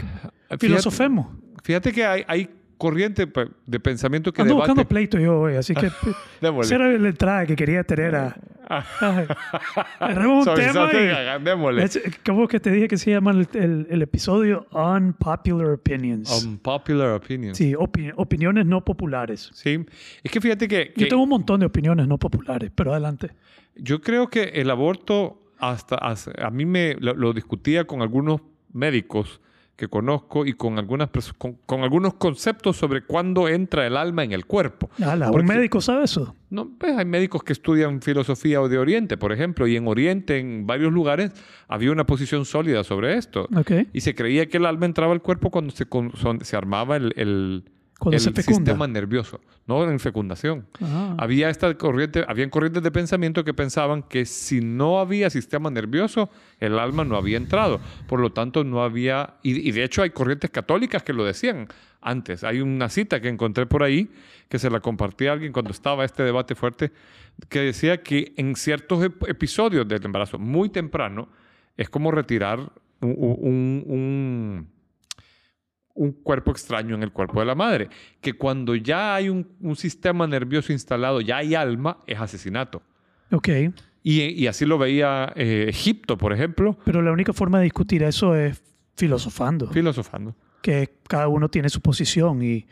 [0.60, 1.28] Filosofemos.
[1.64, 3.26] Fíjate que hay, hay corriente
[3.66, 4.72] de pensamiento que Ando debate...
[4.72, 5.90] buscando pleito yo hoy, así que
[6.76, 8.36] era la entrada que quería tener a,
[8.68, 9.28] Ay,
[10.00, 10.98] Tenemos un tema y-
[11.84, 16.44] es- ¿Cómo que te dije que se llama el, el- el episodio Unpopular Opinions?
[16.46, 17.58] Unpopular opinions.
[17.58, 19.52] sí, opi- opiniones no populares.
[19.54, 19.86] Sí.
[20.24, 23.32] Es que fíjate que, Yo que tengo un montón de opiniones no populares, pero adelante.
[23.76, 28.42] yo creo que el aborto, hasta, hasta- a mí me lo, lo discutía con algunos
[28.74, 29.40] médicos
[29.76, 34.32] que conozco y con, algunas, con, con algunos conceptos sobre cuándo entra el alma en
[34.32, 34.90] el cuerpo.
[35.04, 36.36] Ala, Porque- ¿Un médico sabe eso?
[36.50, 40.66] No, pues hay médicos que estudian filosofía de Oriente, por ejemplo, y en Oriente, en
[40.66, 41.32] varios lugares,
[41.68, 43.48] había una posición sólida sobre esto.
[43.92, 47.66] Y se creía que el alma entraba al cuerpo cuando se, armaba el, el,
[47.98, 48.58] Cuando el se fecunda.
[48.72, 50.68] sistema nervioso, no en fecundación.
[50.82, 51.16] Ah.
[51.18, 56.30] Había esta corriente, habían corrientes de pensamiento que pensaban que si no había sistema nervioso,
[56.60, 57.80] el alma no había entrado.
[58.08, 59.36] Por lo tanto, no había.
[59.44, 61.68] Y, y de hecho, hay corrientes católicas que lo decían
[62.02, 62.44] antes.
[62.44, 64.12] Hay una cita que encontré por ahí,
[64.50, 66.92] que se la compartí a alguien cuando estaba este debate fuerte,
[67.48, 71.30] que decía que en ciertos ep- episodios del embarazo muy temprano,
[71.78, 72.60] es como retirar
[73.02, 74.68] un- un- un
[75.96, 77.90] un cuerpo extraño en el cuerpo de la madre.
[78.22, 82.82] Que cuando ya hay un, un sistema nervioso instalado, ya hay alma, es asesinato.
[83.32, 83.50] Ok.
[84.04, 88.04] Y, y así lo veía eh, Egipto, por ejemplo, Pero la única forma de discutir
[88.04, 88.62] eso es
[88.96, 89.68] filosofando.
[89.72, 90.36] filosofando.
[90.62, 92.66] que cada uno tiene su posición y,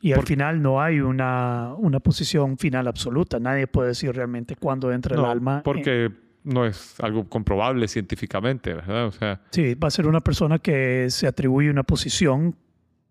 [0.00, 3.38] y al Por- final no hay una, una posición final absoluta.
[3.38, 5.56] Nadie puede decir realmente cuándo entra el alma.
[5.58, 6.10] en- porque
[6.42, 9.06] no es algo comprobable científicamente, ¿verdad?
[9.06, 12.54] O sea, Sí, va a ser una persona que se atribuye una posición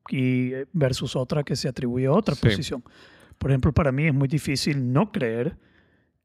[0.10, 2.42] y versus otra que se atribuye otra Sí.
[2.48, 2.84] posición.
[3.38, 5.58] Por ejemplo, para mí es muy difícil no creer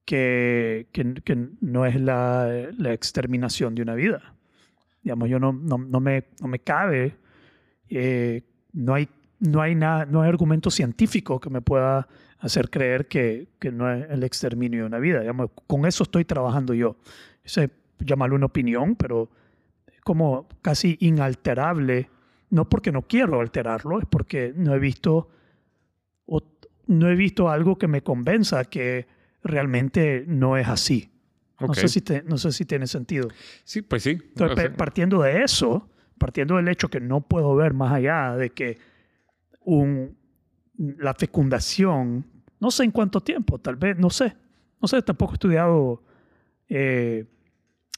[0.04, 4.34] que, que, que no es la, la exterminación de una vida.
[5.02, 7.16] Digamos, yo no, no, no me, no me cabe,
[7.88, 9.08] eh, no hay,
[9.40, 13.90] no hay nada, no hay argumento científico que me pueda hacer creer que, que no
[13.92, 15.20] es el exterminio de una vida.
[15.20, 16.96] Digamos, con eso estoy trabajando yo.
[17.44, 19.28] Ese, llámalo una opinión, pero
[20.04, 22.08] como casi inalterable,
[22.50, 25.28] no porque no quiero alterarlo, es porque no he visto,
[26.26, 26.42] o-
[26.86, 29.06] no he visto algo que me convenza que
[29.42, 31.10] realmente no es así.
[31.60, 33.28] No, sé si te- no sé si tiene sentido.
[33.64, 34.10] Sí, pues sí.
[34.10, 37.92] Entonces, O sea, pe- partiendo de eso, partiendo del hecho que no puedo ver más
[37.92, 38.78] allá de que
[39.60, 40.16] un,
[40.76, 42.24] la fecundación,
[42.60, 44.36] no sé en cuánto tiempo, tal vez, no sé,
[44.80, 46.02] no sé, tampoco he estudiado
[46.68, 47.24] eh,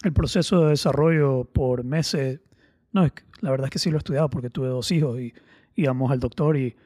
[0.03, 2.41] el proceso de desarrollo por meses.
[2.93, 5.21] No, es que la verdad es que sí lo he estudiado porque tuve dos hijos
[5.21, 5.33] y
[5.77, 6.77] íbamos al doctor y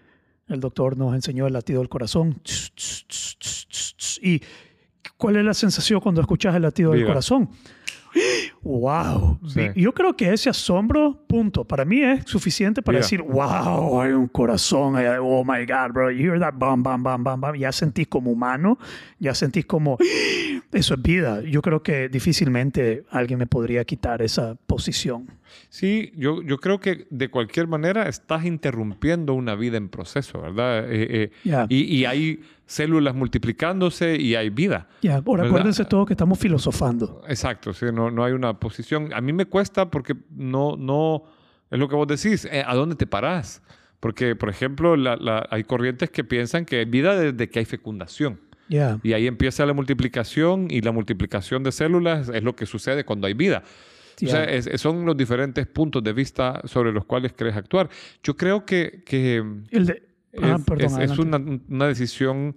[0.49, 2.41] el doctor nos enseñó el latido del corazón.
[4.23, 4.43] Y
[5.17, 7.09] ¿cuál es la sensación cuando escuchas el latido del Vida.
[7.09, 7.49] corazón?
[8.63, 9.41] ¡Wow!
[9.49, 9.61] Sí.
[9.75, 14.29] Yo creo que ese asombro, punto, para mí es suficiente para decir, wow, hay un
[14.29, 17.57] corazón, allá, oh my God, bro, you hear that, bam, bam, bam, bam, bam.
[17.57, 18.79] Ya sentís como humano,
[19.19, 19.99] ya sentís como,
[20.75, 21.41] eso es vida.
[21.43, 25.27] Yo creo que difícilmente alguien me podría quitar esa posición.
[25.69, 30.85] Sí, yo, yo creo que de cualquier manera estás interrumpiendo una vida en proceso, ¿verdad?
[30.93, 34.89] Eh, eh, y, y hay células multiplicándose y hay vida.
[35.03, 35.47] Ya, ahora ¿Verdad?
[35.47, 37.23] acuérdense todos que estamos filosofando.
[37.29, 39.13] Exacto, sí, no, no hay una posición.
[39.15, 41.23] A mí me cuesta porque no, no,
[41.71, 43.63] es lo que vos decís, eh, ¿a dónde te parás?
[44.01, 47.65] Porque, por ejemplo, la- la- hay corrientes que piensan que hay vida desde que hay
[47.65, 48.41] fecundación.
[49.03, 53.27] Y ahí empieza la multiplicación y la multiplicación de células es lo que sucede cuando
[53.27, 53.63] hay vida.
[54.23, 57.89] O sea, es- son los diferentes puntos de vista sobre los cuales querés actuar.
[58.23, 60.03] Yo creo que, que El de,
[60.41, 61.23] ah, es, perdón, es- es adelante.
[61.23, 62.55] una, una decisión,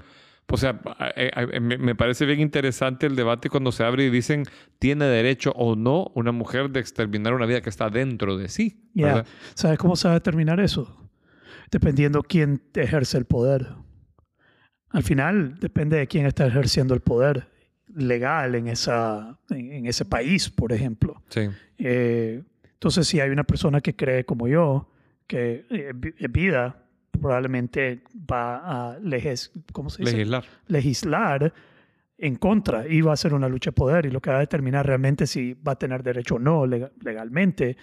[0.49, 0.79] o sea,
[1.15, 4.43] eh, eh, me, me parece bien interesante el debate cuando se abre y dicen,
[4.79, 8.79] ¿tiene derecho o no una mujer de exterminar una vida que está dentro de sí?
[8.93, 9.25] ¿verdad?
[9.55, 11.09] ¿Sabes cómo se va a determinar eso?
[11.71, 13.67] Dependiendo quién ejerce el poder.
[14.89, 17.47] Al final, depende de quién está ejerciendo el poder
[17.93, 21.21] legal en, esa, en, en ese país, por ejemplo.
[21.29, 21.41] Sí.
[21.77, 24.89] Eh, entonces, si hay una persona que cree como yo,
[25.25, 30.13] que eh, eh, vida probablemente va a leges- ¿cómo se dice?
[30.15, 30.45] Legislar.
[30.67, 31.53] legislar
[32.19, 34.39] en contra y va a ser una lucha de poder y lo que va a
[34.39, 37.75] determinar realmente si va a tener derecho o no lega- legalmente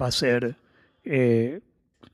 [0.00, 0.56] va a ser
[1.04, 1.60] eh,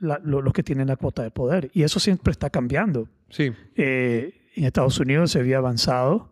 [0.01, 3.09] la- lo- los que tienen la cuota de poder y eso siempre está cambiando.
[3.33, 3.51] Sí.
[3.77, 6.31] Eh, en Estados Unidos se había avanzado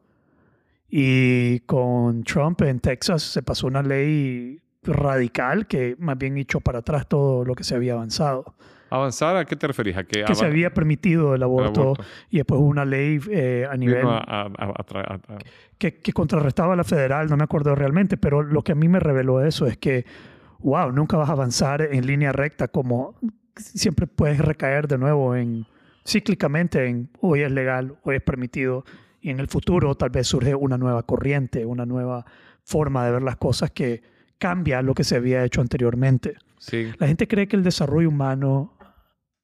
[0.88, 6.80] y con Trump en Texas se pasó una ley radical que más bien echó para
[6.80, 8.54] atrás todo lo que se había avanzado.
[8.90, 9.96] ¿Avanzar a qué te referís?
[9.96, 12.04] ¿A que, Que se había permitido el aborto, aborto.
[12.28, 15.18] y después hubo una ley eh, a nivel a- a-
[15.78, 18.88] que, que contrarrestaba a la federal, no me acuerdo realmente, pero lo que a mí
[18.88, 20.04] me reveló eso es que,
[20.58, 23.14] wow, nunca vas a avanzar en línea recta como
[23.56, 25.66] siempre puedes recaer de nuevo en
[26.06, 28.84] cíclicamente en hoy es legal, hoy es permitido
[29.20, 32.24] Y en el futuro tal vez surge una nueva corriente, una nueva
[32.64, 34.02] forma de ver las cosas que
[34.38, 36.36] cambia lo que se había hecho anteriormente.
[36.58, 38.76] Sí, La gente cree que el desarrollo humano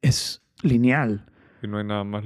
[0.01, 1.27] es lineal,
[1.62, 2.25] y no hay nada más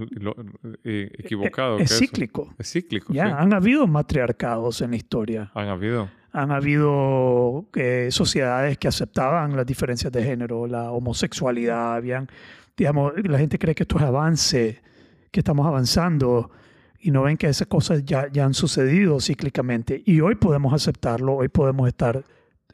[0.84, 1.98] eh, equivocado es que eso.
[2.04, 2.54] cíclico.
[2.58, 3.32] Es cíclico, Ya, sí.
[3.36, 5.50] han habido matriarcados en la historia.
[5.54, 6.08] Han habido.
[6.32, 12.28] Han habido eh, sociedades que aceptaban las diferencias de género, la homosexualidad, habían,
[12.76, 14.80] digamos, la gente cree que esto es avance,
[15.30, 16.50] que estamos avanzando
[16.98, 20.02] y no ven que esas cosas ya, ya han sucedido cíclicamente.
[20.04, 22.24] Y hoy podemos aceptarlo, hoy podemos estar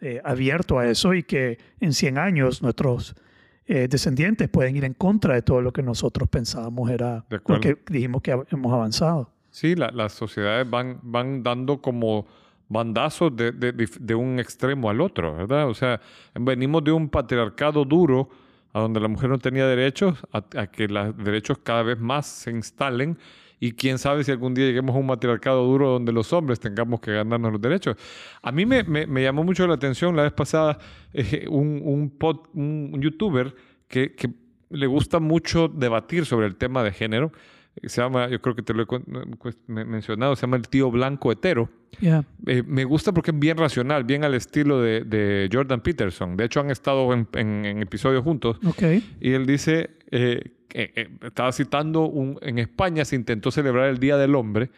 [0.01, 3.15] eh, abiertos a eso y que en 100 años nuestros
[3.67, 7.79] eh, descendientes pueden ir en contra de todo lo que nosotros pensábamos era lo que
[7.91, 9.33] dijimos que hemos avanzado.
[9.51, 12.27] Sí, la- las sociedades van, van dando como
[12.69, 15.69] bandazos de- de- de un extremo al otro, ¿verdad?
[15.69, 16.01] O sea,
[16.35, 18.29] venimos de un patriarcado duro
[18.77, 22.51] a donde la mujer no tenía derechos, a, que los derechos cada vez más se
[22.51, 23.19] instalen
[23.59, 27.01] y quién sabe si algún día lleguemos a un matriarcado duro donde los hombres tengamos
[27.01, 27.97] que ganarnos los derechos.
[28.43, 28.85] A mí me,
[29.23, 30.77] llamó mucho la atención la vez pasada
[31.15, 32.13] eh, un,
[33.01, 33.55] youtuber
[33.89, 34.15] que
[34.69, 37.33] le gusta mucho debatir sobre el tema de género.
[37.85, 40.91] Se llama, yo creo que te lo he pues, me- mencionado, se llama el tío
[40.91, 41.69] blanco hetero.
[42.01, 42.25] Yeah.
[42.47, 46.37] Eh, me gusta porque es bien racional, bien al estilo de, de Jordan Peterson.
[46.37, 48.59] De hecho, han estado en, en- en episodios juntos.
[48.67, 48.83] Ok.
[49.21, 50.43] Y él dice, eh,
[50.75, 54.71] eh, estaba citando, un, en España se intentó celebrar el Día del Hombre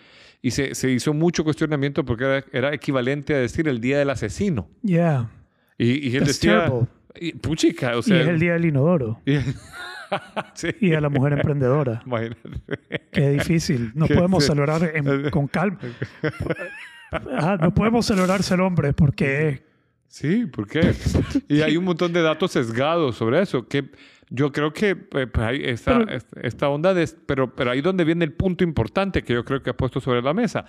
[0.43, 4.11] y se, se hizo mucho cuestionamiento porque era, era equivalente a decir el Día del
[4.11, 4.69] Asesino.
[4.83, 5.31] Yeah.
[5.79, 6.73] Y, y él That's decía,
[7.21, 8.21] y, puchica, o y sea...
[8.23, 9.39] es el día del inodoro y-
[10.55, 12.03] sí, y de la mujer emprendedora.
[12.05, 12.41] imagínate.
[13.11, 13.93] Qué difícil.
[13.95, 14.49] No podemos sí.
[14.51, 15.79] celebrar en- con calma.
[17.11, 19.63] Ajá, no podemos celebrar ser hombres porque
[20.09, 20.95] Sí, ¿por qué?
[21.49, 23.91] Y hay un montón de datos sesgados sobre eso, que
[24.31, 24.95] yo creo que eh,
[25.27, 27.07] pues, hay esta, Pero- esta- esta onda de...
[27.27, 30.23] Pero, pero ahí donde viene el punto importante que yo creo que has puesto sobre
[30.23, 30.65] la mesa.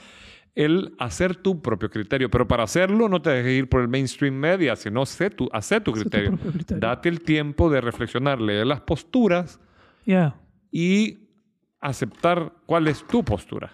[0.56, 2.30] El hacer tu propio criterio.
[2.30, 5.84] Pero para hacerlo no te dejes ir por el mainstream media, sino sé tu, hacer
[5.84, 6.38] tu Sé tu criterio.
[6.38, 6.80] criterio.
[6.82, 9.60] Date el tiempo de reflexionar, leer las posturas
[10.72, 11.18] y
[11.80, 13.72] aceptar cuál es tu postura.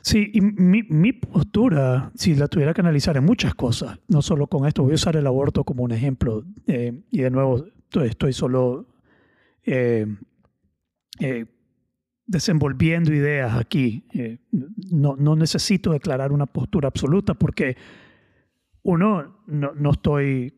[0.00, 4.46] Sí, y mi, mi postura, si la tuviera que analizar en muchas cosas, no solo
[4.46, 6.44] con esto, voy a usar el aborto como un ejemplo.
[6.68, 8.86] eh, y de nuevo, estoy, estoy solo
[9.64, 10.06] eh,
[11.18, 11.46] eh,
[12.26, 14.04] desenvolviendo ideas aquí.
[14.12, 14.38] eh,
[14.90, 17.76] no, no necesito declarar una postura absoluta porque
[18.82, 20.54] uno, no, no estoy,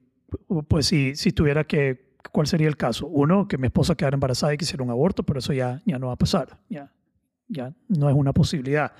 [0.68, 3.06] pues si, si tuviera que, ¿cuál sería el caso?
[3.06, 6.08] Uno, que mi esposa quedara embarazada y quisiera un aborto, pero eso ya, ya no
[6.08, 6.58] va a pasar.
[6.68, 6.92] Ya,
[7.48, 8.92] ya no es una posibilidad.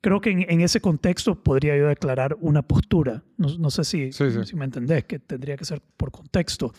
[0.00, 3.24] Creo que en, en ese contexto podría yo declarar una postura.
[3.36, 4.44] No, no sé si, Sí, sí.
[4.44, 6.72] si me entendés, que tendría que ser por contexto.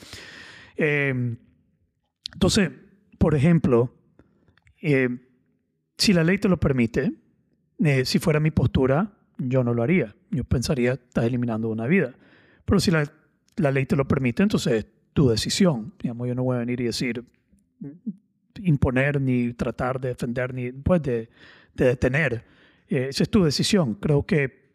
[0.78, 1.36] Eh,
[2.34, 2.72] entonces,
[3.18, 3.94] por ejemplo,
[4.82, 5.10] eh,
[6.00, 7.14] si la ley te lo permite,
[7.80, 10.16] eh, si fuera mi postura, yo no lo haría.
[10.32, 12.16] Yo pensaría, estás eliminando una vida.
[12.66, 13.04] Pero si la,
[13.58, 15.94] la ley te lo permite, entonces es tu decisión.
[16.02, 17.24] Digamos, yo no voy a venir y decir,
[18.64, 21.30] imponer, ni tratar de defender, ni pues, de,
[21.76, 22.46] de detener.
[22.88, 23.96] Eh, esa es tu decisión.
[23.96, 24.70] Creo que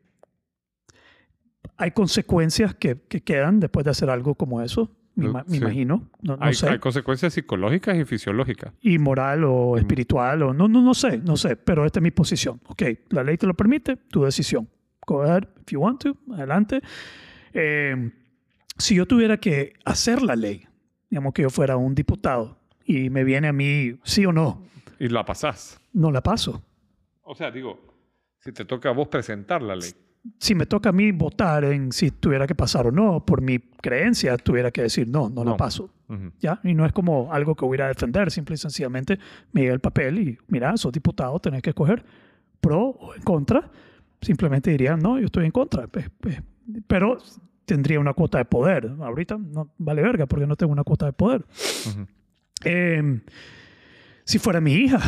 [1.78, 5.56] hay consecuencias que, que quedan después de hacer algo como eso, me, me Sí.
[5.58, 6.10] imagino.
[6.22, 8.72] No, no hay, sé hay consecuencias psicológicas y fisiológicas.
[8.80, 12.10] y moral o espiritual o no, no, no sé, no sé, pero esta es mi
[12.10, 12.60] posición.
[12.66, 14.68] Ok, la ley te lo permite, tu decisión.
[15.06, 16.80] Go ahead if you want to, adelante.
[17.52, 18.10] Eh,
[18.78, 20.66] si yo tuviera que hacer la ley,
[21.10, 24.62] digamos que yo fuera un diputado y me viene a mí sí o no,
[24.98, 25.80] Y la pasás.
[25.92, 26.62] no la paso.
[27.22, 27.80] O sea, digo,
[28.40, 29.90] si te toca a vos presentar la ley.
[30.38, 33.58] Si me toca a mí votar en si tuviera que pasar o no, por mi
[33.58, 35.56] creencia, tuviera que decir no, no, la No.
[35.56, 35.90] paso.
[36.08, 36.32] Ujú.
[36.40, 36.60] ¿ya?
[36.64, 39.18] Y no es como algo que voy a defender, simple y sencillamente
[39.52, 42.04] me llega el papel y, mira, sos diputado, tenés que escoger
[42.60, 43.70] pro o en contra.
[44.20, 45.86] Simplemente diría, no, yo estoy en contra.
[46.86, 47.18] Pero
[47.66, 48.90] tendría una cuota de poder.
[49.00, 51.44] Ahorita no vale verga porque no tengo una cuota de poder.
[52.64, 53.20] Eh,
[54.24, 54.98] si fuera mi hija,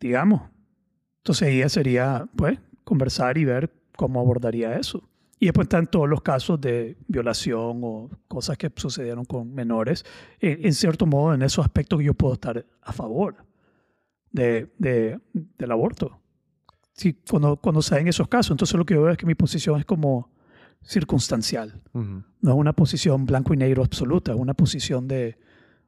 [0.00, 0.42] digamos,
[1.18, 2.58] entonces ella sería, pues,
[2.92, 5.02] conversar y ver cómo abordaría eso.
[5.40, 10.04] Y después están todos los casos de violación o cosas que sucedieron con menores.
[10.40, 13.34] En, en cierto modo, en esos aspectos yo puedo estar a favor
[14.30, 16.20] de, de- del aborto.
[16.92, 18.52] Sí, cuando, cuando se den esos casos.
[18.52, 20.30] Entonces lo que yo veo es que mi posición es como
[20.82, 21.80] circunstancial.
[21.92, 22.22] Ujú.
[22.40, 25.38] No es una posición blanco y negro absoluta, es una posición de,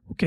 [0.07, 0.23] ok,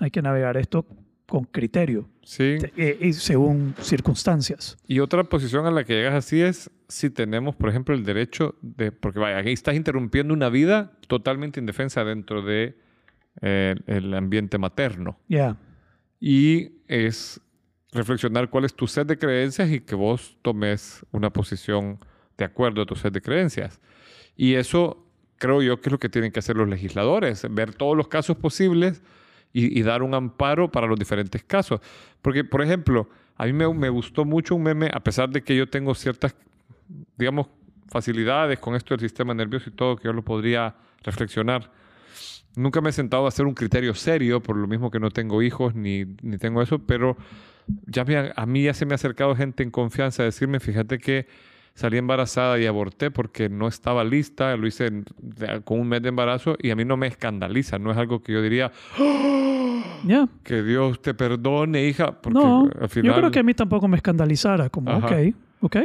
[0.00, 0.84] hay que navegar esto
[1.32, 2.58] con criterio Sí.
[2.76, 4.76] eh, y según circunstancias.
[4.86, 8.54] Y otra posición a la que llegas así es si tenemos, por ejemplo, el derecho
[8.60, 8.92] de...
[8.92, 12.76] Porque vaya, aquí estás interrumpiendo una vida totalmente indefensa dentro de
[13.40, 15.18] eh, el ambiente materno.
[15.26, 15.56] Ya,
[16.20, 17.40] Y es
[17.92, 21.98] reflexionar cuál es tu set de creencias y que vos tomes una posición
[22.36, 23.80] de acuerdo a tu set de creencias.
[24.36, 27.96] Y eso creo yo que es lo que tienen que hacer los legisladores, ver todos
[27.96, 29.00] los casos posibles
[29.52, 31.80] y, y dar un amparo para los diferentes casos.
[32.20, 35.56] Porque, por ejemplo, a mí me, me gustó mucho un meme, a pesar de que
[35.56, 36.34] yo tengo ciertas,
[37.16, 37.48] digamos,
[37.88, 41.70] facilidades con esto del sistema nervioso y todo, que yo lo podría reflexionar.
[42.56, 45.42] Nunca me he sentado a hacer un criterio serio, por lo mismo que no tengo
[45.42, 47.16] hijos ni, ni tengo eso, pero
[47.86, 50.98] ya me a mí ya se me ha acercado gente en confianza a decirme, fíjate
[50.98, 51.26] que
[51.74, 54.90] salí embarazada y aborté porque no estaba lista, lo hice
[55.64, 58.32] con un mes de embarazo y a mí no me escandaliza, no es algo que
[58.32, 58.70] yo diría,
[60.04, 60.28] Ya.
[60.42, 63.12] que Dios te perdone, hija, porque No, al final...
[63.14, 65.06] yo creo que a mí tampoco me escandalizara, como, Ajá.
[65.06, 65.12] ok,
[65.60, 65.76] ok.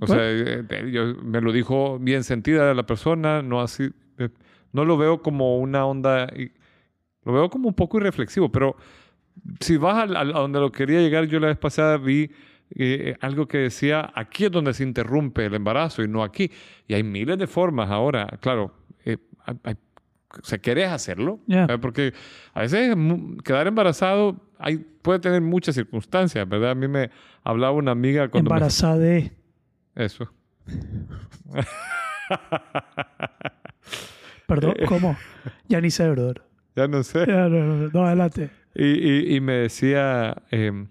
[0.00, 4.28] O sea, eh, eh, yo- me lo dijo bien sentida la persona, no así, eh,
[4.72, 6.28] no lo veo como una onda,
[7.24, 8.76] lo veo como un poco irreflexivo, pero
[9.60, 12.30] si vas al- a, donde lo quería llegar, yo la vez pasada vi
[12.76, 16.50] eh, algo que decía, aquí es donde se interrumpe el embarazo y no aquí.
[16.88, 19.76] Y hay miles de formas ahora, claro, eh, hay- hay-
[20.42, 21.40] o sea, ¿querés hacerlo?
[21.48, 22.14] Eh, Porque
[22.54, 22.96] a veces
[23.44, 26.70] quedar embarazado hay, puede tener muchas circunstancias, ¿verdad?
[26.70, 27.10] A mí me
[27.44, 29.32] hablaba una amiga cuando me- Embarazada de...
[29.94, 30.32] eso.
[34.46, 34.84] Perdón, Eh.
[34.86, 35.16] ¿cómo?
[35.68, 36.42] Ya ni sé, brother.
[36.76, 37.24] Ya no sé.
[37.26, 38.50] Ya, no, no, no, adelante.
[38.74, 40.86] Y, y- y me decía em,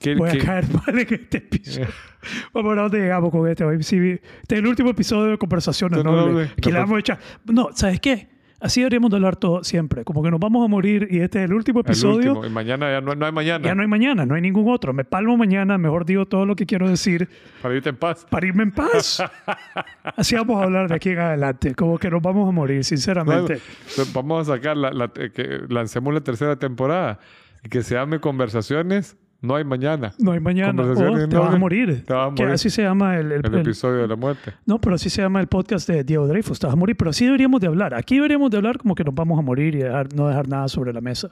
[0.00, 1.86] que, Voy a que- caer mal en este episodio.
[2.52, 3.82] Vamos a ver a dónde llegamos con este.
[3.82, 3.96] Sí,
[4.42, 6.48] este es el último episodio de Conversaciones No, no, Nobles.
[6.48, 7.18] no, Aquí no, vamos a echar...
[7.46, 8.28] No, ¿sabes qué?
[8.60, 10.04] Así deberíamos de hablar todo siempre.
[10.04, 12.32] Como que nos vamos a morir y este es el último el episodio.
[12.34, 13.64] último, y mañana ya no, no hay mañana.
[13.66, 14.92] Ya no hay mañana, no hay ningún otro.
[14.92, 17.26] Me palmo mañana, mejor digo todo lo que quiero decir
[17.62, 18.26] Para irte en paz.
[18.28, 19.22] para irme en paz.
[20.16, 21.74] Así vamos a hablar de aquí en adelante.
[21.74, 23.60] Como que nos vamos a morir, sinceramente.
[23.88, 27.18] Entonces, Vamos a sacar, la, la- eh, que lancemos la tercera temporada.
[27.64, 30.12] Y que se llame Conversaciones, no hay mañana.
[30.18, 30.82] No hay mañana.
[30.82, 30.94] Oh,
[31.28, 32.04] te vas a morir.
[32.04, 32.54] Te vas a Que morir.
[32.54, 34.52] así se llama el, el- El el- episodio de la muerte.
[34.66, 36.58] No, pero así se llama el podcast de Diego Dreyfus.
[36.58, 36.96] Te vas a morir.
[36.96, 37.94] Pero así deberíamos de hablar.
[37.94, 40.68] Aquí deberíamos de hablar como que nos vamos a morir y dejar- no dejar nada
[40.68, 41.30] sobre la mesa.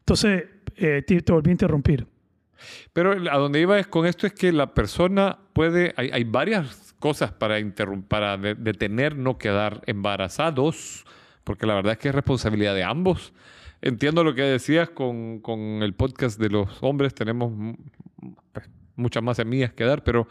[0.00, 0.44] Entonces,
[0.76, 2.06] eh, te, te volví a interrumpir.
[2.92, 6.94] Pero a donde iba es con esto es que la persona puede, hay, hay varias
[6.98, 7.56] cosas para
[8.08, 11.04] para de- detener no quedar embarazados,
[11.44, 13.32] porque la verdad es que es responsabilidad de ambos.
[13.86, 17.52] Entiendo lo que decías con, con el podcast de los hombres, tenemos
[18.52, 20.26] pues, muchas más semillas que dar, pero,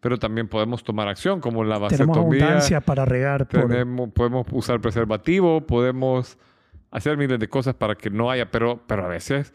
[0.00, 3.48] pero también podemos tomar acción, como la Tenemos vasectomía, abundancia para regar.
[3.48, 6.36] Por, tenemos, podemos usar preservativo, podemos
[6.90, 9.54] hacer miles de cosas para que no haya, pero, pero a veces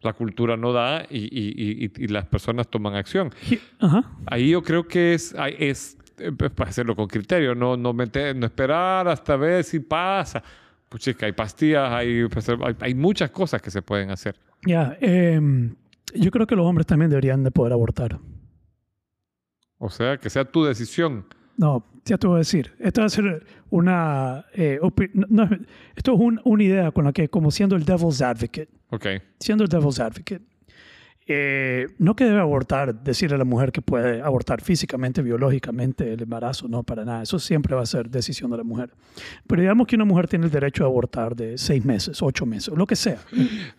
[0.00, 3.30] la cultura no da y, y- y- y- las personas toman acción.
[3.78, 4.04] Ajá.
[4.26, 8.34] Ahí yo creo que es, es eh, pues, para hacerlo con criterio, no, no, meter-
[8.34, 10.42] no esperar hasta ver si pasa.
[10.88, 14.36] Pues chica, hay pastillas, hay, preserv- hay, hay muchas cosas que se pueden hacer.
[14.64, 14.96] Ya.
[15.00, 15.74] em,
[16.14, 18.18] yo creo que los hombres también deberían de poder abortar.
[19.78, 21.26] O sea, que sea tu decisión.
[21.56, 22.72] No, ya te voy a decir.
[22.78, 24.46] Esto va a ser una...
[24.54, 24.78] eh,
[25.12, 25.60] no, no es-
[25.96, 29.06] esto es un- una idea con la que, como siendo el devil's advocate, Ok.
[29.40, 30.42] siendo el devil's advocate,
[31.28, 36.22] eh, no que debe abortar, decirle a la mujer que puede abortar físicamente, biológicamente el
[36.22, 37.22] embarazo, no para nada.
[37.22, 38.90] Eso siempre va a ser decisión de la mujer.
[39.46, 42.72] Pero digamos que una mujer tiene el derecho a abortar de seis meses, ocho meses,
[42.76, 43.18] lo que sea.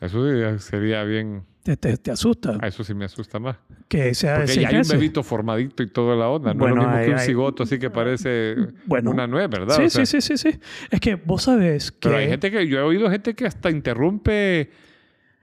[0.01, 1.43] Eso sería bien.
[1.63, 3.57] Te, te- te asusta eso sí me asusta más.
[3.89, 4.93] que sea de Porque seis ya hay un meses.
[4.93, 6.53] bebito formadito y toda la onda.
[6.53, 8.55] No Bueno, es lo mismo hay- que un hay- cigoto así que parece
[8.85, 9.11] Bueno.
[9.11, 9.75] una nuez, ¿verdad?
[9.75, 10.59] Sí, O sea, sí, sí, sí, sí.
[10.89, 11.97] Es que vos sabes que...
[12.07, 14.69] Pero hay gente que, yo he oído gente que hasta interrumpe.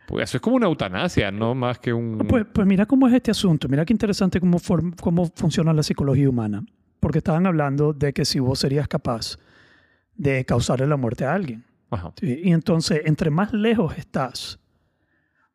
[0.07, 2.19] Pues eso es como una eutanasia, no más que un.
[2.19, 3.69] Pues, pues mira cómo es este asunto.
[3.69, 4.59] Mira qué interesante cómo,
[5.01, 6.65] cómo funciona la psicología humana.
[7.01, 9.39] Porque estaban hablando de que si vos serías capaz
[10.15, 11.65] de causarle la muerte a alguien.
[11.91, 12.13] Ajá.
[12.19, 12.41] ¿sí?
[12.45, 14.59] Y entonces, entre más lejos estás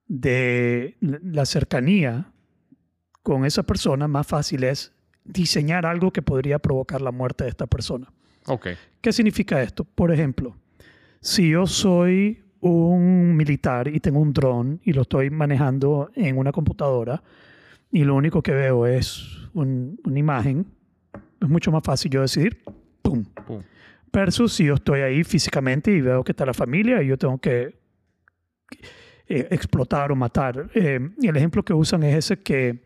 [0.08, 2.32] de la cercanía
[3.24, 7.68] con esa persona, más fácil es diseñar algo que podría provocar la muerte de esta
[7.68, 8.12] persona.
[8.48, 8.70] Ok.
[9.02, 9.84] ¿Qué significa esto?
[9.84, 10.58] Por ejemplo,
[11.22, 16.52] si yo soy un militar y tengo un dron y lo estoy manejando en una
[16.52, 17.22] computadora
[17.91, 20.65] y lo único que veo es un- una imagen,
[21.41, 22.62] es mucho más fácil yo decidir,
[23.02, 23.24] ¡pum!
[23.48, 23.62] Pum.
[24.12, 27.38] Versus si yo estoy ahí físicamente y veo que está la familia y yo tengo
[27.38, 27.78] que
[29.28, 30.69] eh, explotar o matar.
[30.74, 32.80] Eh, y el ejemplo que usan es ese que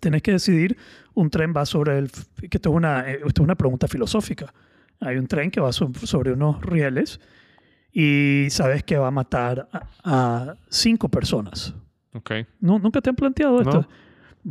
[0.00, 0.76] tenés que decidir,
[1.14, 2.10] un tren va sobre el...
[2.10, 4.52] que esto es una, eh, esto es una pregunta filosófica.
[5.00, 7.20] Hay un tren que va so- sobre unos rieles
[7.94, 11.72] y sabes que va a matar a, a cinco personas.
[12.12, 12.32] Ok.
[12.60, 13.82] ¿No, ¿Nunca te han planteado esto?
[13.82, 13.88] No.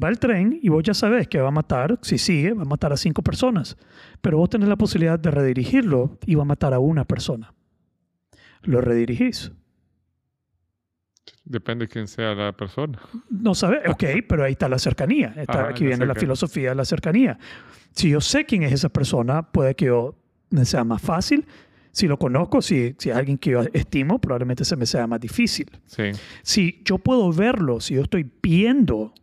[0.02, 2.66] Va el tren y vos ya sabes que va a matar, si sigue, va a
[2.66, 3.78] matar a cinco personas.
[4.22, 7.54] Pero vos tenés la posibilidad de redirigirlo y va a matar a una persona.
[8.64, 9.52] Lo redirigís.
[11.44, 13.00] Depende de quién sea la persona.
[13.30, 15.34] No sabe, ok, pero ahí está la cercanía.
[15.36, 16.16] Está, aquí la viene la cercanía.
[16.16, 17.38] filosofía de la cercanía.
[17.92, 20.16] Si yo sé quién es esa persona, puede que yo
[20.50, 21.46] me sea más fácil.
[21.94, 25.20] Si lo conozco, si, si es alguien que yo estimo, probablemente se me sea más
[25.20, 25.70] difícil.
[25.86, 26.06] Sí.
[26.42, 29.14] Si yo puedo verlo, si yo estoy viendo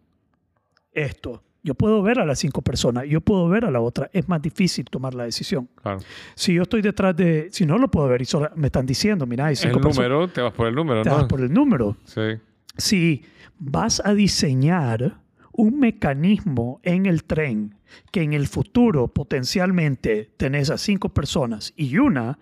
[0.92, 4.28] esto, yo puedo ver a las cinco personas, yo puedo ver a la otra, es
[4.28, 5.68] más difícil tomar la decisión.
[5.82, 5.98] Claro.
[6.36, 9.26] Si yo estoy detrás de, si no lo puedo ver y solo me están diciendo,
[9.26, 11.16] mira, hay cinco El personas, número, te vas por el número, te ¿no?
[11.16, 11.96] vas por el número.
[12.04, 12.38] Sí.
[12.76, 13.24] Si
[13.58, 15.20] vas a diseñar
[15.52, 17.74] un mecanismo en el tren
[18.12, 22.38] que en el futuro potencialmente tenés a cinco personas y una,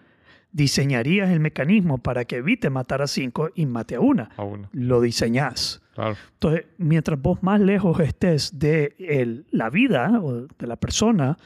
[0.53, 4.31] diseñarías el mecanismo para que evite matar a cinco y mate a una.
[4.37, 4.69] A uno.
[4.73, 5.83] Lo diseñás.
[5.95, 6.17] Claro.
[6.35, 11.37] Entonces, mientras vos más lejos estés de el- la vida o de la persona,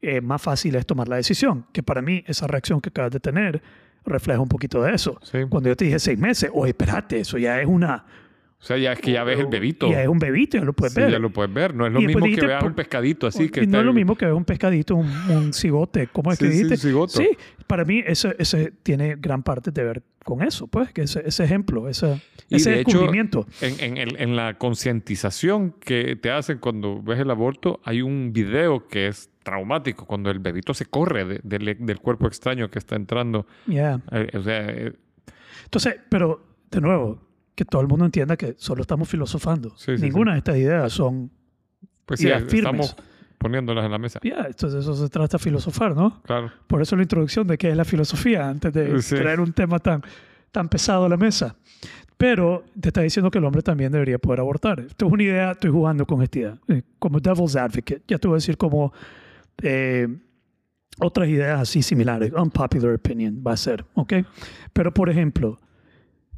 [0.00, 1.66] eh, más fácil es tomar la decisión.
[1.72, 3.62] Que para mí, esa reacción que acabas de tener
[4.04, 5.18] refleja un poquito de eso.
[5.22, 5.38] Sí.
[5.48, 8.04] Cuando yo te dije seis meses, oye, espérate, eso ya es una...
[8.62, 9.90] O sea, ya es que ya ves el bebito.
[9.90, 11.10] Ya es un bebito, ya lo puedes Sí, ver.
[11.10, 11.74] ya lo puedes ver.
[11.74, 13.92] No es lo mismo dijiste, que veas un pescadito así que no está es lo
[13.92, 16.06] mismo que ver un pescadito, un, un cigote.
[16.12, 16.74] ¿Cómo es Sí, que sí, dijiste?
[16.74, 17.12] un cigoto.
[17.18, 17.28] Sí,
[17.66, 21.42] para mí ese, ese tiene gran parte de ver con eso, pues, que ese, ese
[21.42, 23.46] ejemplo, ese, Y ese de hecho, descubrimiento.
[23.60, 24.56] En, en el- en la
[25.02, 30.30] concientización que te hacen cuando ves el aborto, hay un video que es traumático, cuando
[30.30, 33.46] el bebito se corre de- del- del cuerpo extraño que está entrando.
[33.66, 34.00] Yeah.
[34.12, 34.92] Eh, o sea, eh,
[35.64, 37.18] Entonces, pero de nuevo,
[37.54, 39.70] que todo el mundo entienda que solo estamos filosofando.
[39.76, 41.30] Sí, sí, Ninguna de estas ideas son.
[42.06, 43.08] pues sí, Ideas estamos firmes.
[43.38, 44.20] poniéndolas en la mesa.
[44.22, 46.22] Ya, entonces eso se trata de filosofar, ¿no?
[46.22, 46.50] Claro.
[46.66, 49.16] Por eso la introducción de qué es la filosofía, antes de Sí.
[49.16, 50.02] traer un tema tan,
[50.50, 51.56] tan pesado a la mesa.
[52.16, 54.78] Pero te está diciendo que el hombre también debería poder abortar.
[54.80, 56.58] Esto es una idea, estoy jugando con esta idea.
[56.68, 58.02] eh, Como devil's advocate.
[58.06, 58.92] Ya te voy a decir como
[59.62, 60.06] eh,
[61.00, 62.32] otras ideas así similares.
[62.32, 64.12] Unpopular opinion va a ser, ¿ok?
[64.72, 65.58] Pero por ejemplo,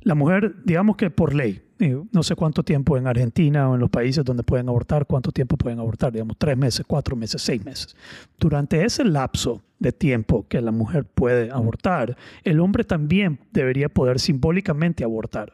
[0.05, 3.81] la mujer, digamos que por ley, eh, no sé cuánto tiempo en Argentina o en
[3.81, 7.65] los países donde pueden abortar, cuánto tiempo pueden abortar, digamos, tres meses, cuatro meses, seis
[7.65, 7.97] meses.
[8.39, 14.21] Durante ese lapso de tiempo que la mujer puede abortar, el hombre también debería poder
[14.21, 15.53] simbólicamente abortar.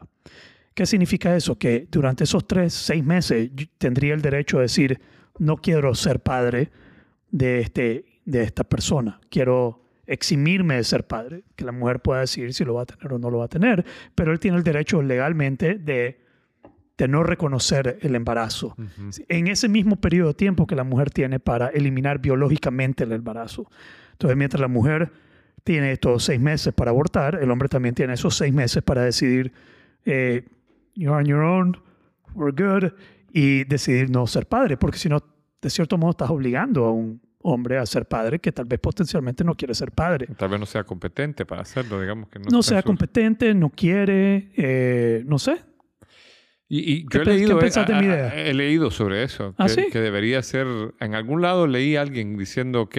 [0.73, 1.57] ¿Qué significa eso?
[1.57, 4.99] Que durante esos tres, seis meses tendría el derecho a decir,
[5.39, 6.71] no quiero ser padre
[7.31, 9.81] de, este, de esta persona, quiero
[10.11, 13.19] eximirme de ser padre, que la mujer pueda decidir si lo va a tener o
[13.19, 16.21] no lo va a tener, pero él tiene el derecho legalmente de,
[16.97, 18.75] de no reconocer el embarazo
[19.29, 23.69] en ese mismo periodo de tiempo que la mujer tiene para eliminar biológicamente el embarazo.
[24.11, 25.11] Entonces, mientras la mujer
[25.63, 29.53] tiene estos seis meses para abortar, el hombre también tiene esos seis meses para decidir,
[30.05, 30.43] eh,
[30.93, 31.77] you're on your own,
[32.35, 32.91] we're good,
[33.31, 35.23] y decidir no ser padre, porque si no,
[35.61, 39.43] de cierto modo, estás obligando a un hombre a ser padre que tal vez potencialmente
[39.43, 40.27] no quiere ser padre.
[40.37, 43.69] Tal vez no sea competente para hacerlo, digamos que no, No, sea su- competente, no
[43.69, 45.57] quiere, eh, no sé.
[46.67, 48.35] Y, y ¿Qué yo he pe- qué leído, eh, pensás de mi a- a- idea?
[48.49, 49.85] he leído sobre eso, ¿Ah, que, sí?
[49.91, 50.67] que debería ser,
[50.99, 52.97] en algún lado leí a alguien diciendo, ok,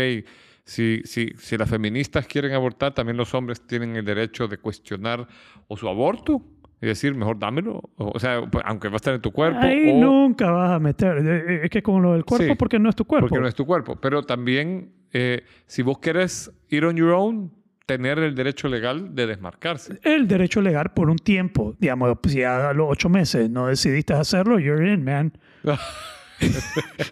[0.64, 5.26] si, si, si las feministas quieren abortar, también los hombres tienen el derecho de cuestionar
[5.68, 6.42] o su aborto
[6.82, 9.90] y decir, mejor dámelo, o, sea, pues, aunque va a estar en tu cuerpo, Ahí
[9.92, 11.18] o nunca vas a meter.
[11.18, 13.28] eh, eh, Es que con lo del cuerpo, Sí, porque no es tu cuerpo.
[13.28, 17.52] porque no es tu cuerpo, pero también eh, si vos querés ir on your own,
[17.86, 20.00] tener el derecho legal de desmarcarse.
[20.02, 21.74] el derecho legal por un tiempo.
[21.78, 25.32] Digamos, pues, si a los ocho meses no decidiste hacerlo, you're in, man.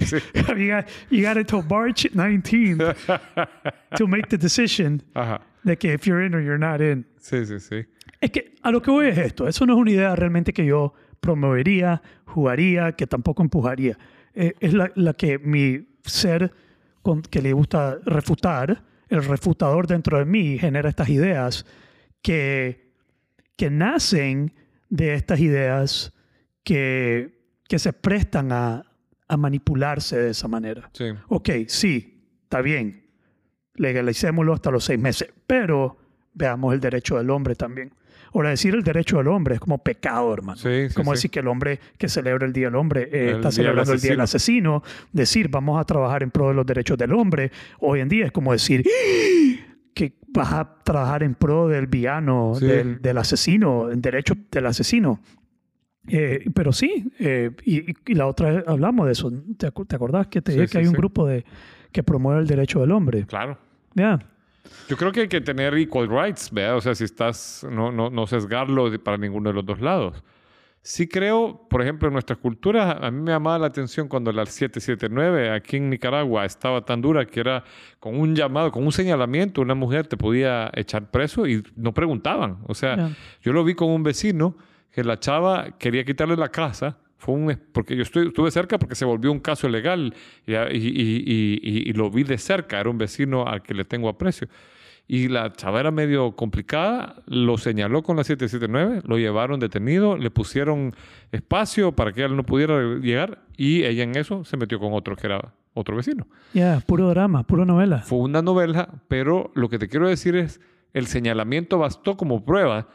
[0.01, 0.17] Sí.
[0.59, 2.97] you, got, you got until March 19th
[3.97, 5.41] to make the decision Ajá.
[5.63, 7.05] de que if you're in or you're not in.
[7.21, 7.87] Sí, sí, sí.
[8.21, 9.49] Es que a lo que voy es esto.
[9.49, 13.99] Eso no es una idea realmente que yo promovería, jugaría, que tampoco empujaría.
[14.35, 16.53] Eh, es la, la que mi ser
[17.03, 21.67] con, que le gusta refutar, el refutador dentro de mí genera estas ideas
[22.23, 22.93] que,
[23.57, 24.55] que nacen
[24.89, 26.13] de estas ideas
[26.63, 28.85] que, que se prestan a,
[29.29, 30.91] a manipularse de esa manera.
[30.93, 31.07] Sí.
[31.29, 33.07] Ok, sí, está bien,
[33.75, 35.97] legalicémoslo hasta los seis meses, pero
[36.35, 37.93] veamos el derecho del hombre también.
[38.33, 40.57] Ahora, decir el derecho del hombre es como pecado, hermano.
[40.57, 41.17] Sí, sí, como sí.
[41.17, 44.01] decir que el hombre que celebra el Día del Hombre eh, El está celebrando el
[44.01, 44.83] Día del Asesino.
[45.13, 47.51] Decir, vamos a trabajar en pro de los derechos del hombre.
[47.81, 48.85] Hoy en día es como decir
[49.95, 55.21] que vas a trabajar en pro del villano, del, del asesino, en derecho del asesino.
[56.09, 59.31] Eh, pero sí, eh, y, y- la otra vez hablamos de eso.
[59.59, 61.45] ¿Te, acordás que te dije que hay un grupo de,
[61.93, 63.27] que promueve el derecho del hombre?
[63.27, 63.59] Claro.
[63.95, 64.19] Ya.
[64.89, 66.77] Yo creo que hay que tener equal rights, ¿verdad?
[66.77, 70.23] O sea, si estás, no, no, no sesgarlo para ninguno de los dos lados.
[70.83, 74.47] Sí creo, por ejemplo, en nuestras culturas, a mí me llamaba la atención cuando la
[74.47, 77.63] 779 aquí en Nicaragua estaba tan dura que era
[77.99, 82.59] con un llamado, con un señalamiento, una mujer te podía echar preso y no preguntaban.
[82.67, 83.11] O sea, Ya.
[83.43, 84.57] yo lo vi con un vecino
[84.91, 86.97] que la chava quería quitarle la casa.
[87.21, 90.15] Fue un, porque yo estuve, estuve cerca porque se volvió un caso legal
[90.47, 92.81] y, y- y- y- lo vi de cerca.
[92.81, 94.49] Era un vecino al que le tengo aprecio.
[95.07, 100.31] Y la chava era medio complicada, lo señaló con la 779, lo llevaron detenido, le
[100.31, 100.95] pusieron
[101.31, 105.17] espacio para que él no pudiera llegar y ella en eso se metió con otro
[105.17, 106.27] que era otro vecino.
[106.55, 107.99] Ya, puro drama, puro novela.
[107.99, 110.61] Fue una novela, pero lo que te quiero decir es,
[110.95, 112.89] el señalamiento bastó como prueba.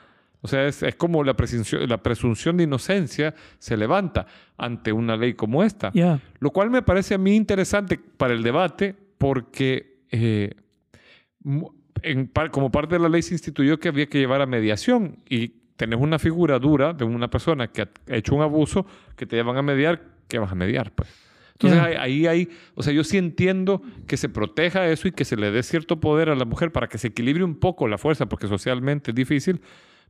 [0.46, 4.28] O sea, es, es como la presunción, la presunción de inocencia se levanta
[4.58, 5.92] ante una ley como esta.
[5.94, 10.52] Ya, Lo cual me parece a mí interesante para el debate porque eh,
[12.04, 15.48] en como parte de la ley se instituyó que había que llevar a mediación y
[15.76, 18.86] tenés una figura dura de una persona que ha hecho un abuso
[19.16, 20.92] que te llevan a mediar, ¿qué vas a mediar?
[20.92, 21.10] Pues?
[21.54, 21.86] Entonces Ya.
[21.86, 25.38] ahí, ahí hay, o sea, yo sí entiendo que se proteja eso y que se
[25.38, 28.28] le dé cierto poder a la mujer para que se equilibre un poco la fuerza,
[28.28, 29.62] porque socialmente es difícil,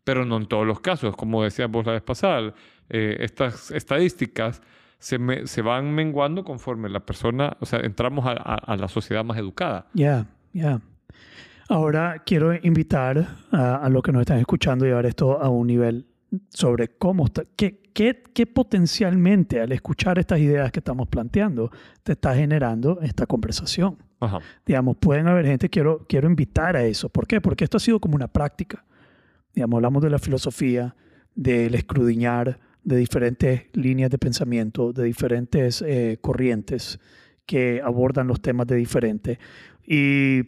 [0.06, 1.16] pero no en todos los casos.
[1.18, 2.54] Como decías vos la vez pasada,
[2.90, 4.62] eh, estas estadísticas
[5.00, 8.88] se, me- se van menguando conforme la persona, o sea, entramos a, a- a la
[8.88, 9.88] sociedad más educada.
[9.94, 10.80] ya, ya.
[11.68, 15.66] Ahora quiero invitar a, a los que nos están escuchando a llevar esto a un
[15.68, 16.06] nivel
[16.50, 21.72] sobre cómo está, qué, qué, qué potencialmente al escuchar estas ideas que estamos planteando
[22.04, 23.98] te está generando esta conversación.
[24.20, 24.40] Ajá.
[24.66, 27.10] digamos, pueden haber gente, quiero, quiero invitar a eso.
[27.10, 27.42] ¿Por qué?
[27.42, 28.84] Porque esto ha sido como una práctica.
[29.56, 30.96] Digamos, hablamos de la filosofía,
[31.34, 37.00] del escrudiñar, de diferentes líneas de pensamiento, de diferentes eh, corrientes
[37.46, 39.40] que abordan los temas de diferente.
[39.88, 40.42] Y,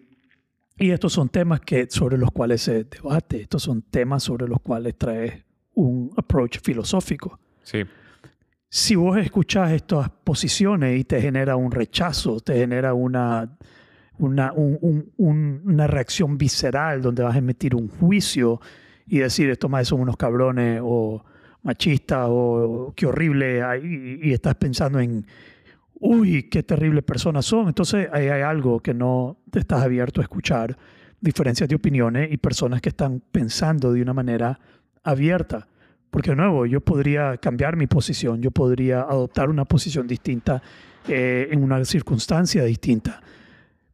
[0.77, 4.59] y estos son temas que, sobre los cuales se debate, estos son temas sobre los
[4.61, 7.83] cuales trae un approach filosófico Sí.
[8.69, 13.57] si vos escuchás estas posiciones y te genera un rechazo, te genera una,
[14.17, 18.59] una, un- un- un- una reacción visceral donde vas a emitir un juicio
[19.07, 21.23] y decir estos más son unos cabrones o
[21.63, 25.25] machistas o qué horrible y, estás pensando en
[25.99, 27.67] uy, qué terrible personas son.
[27.67, 30.77] Entonces ahí hay algo que no te estás abierto a escuchar,
[31.19, 34.59] diferencias de opiniones y personas que están pensando de una manera
[35.03, 35.67] abierta.
[36.09, 40.61] Porque de nuevo, yo podría cambiar mi posición, yo podría adoptar una posición distinta
[41.07, 43.21] eh, en una circunstancia distinta.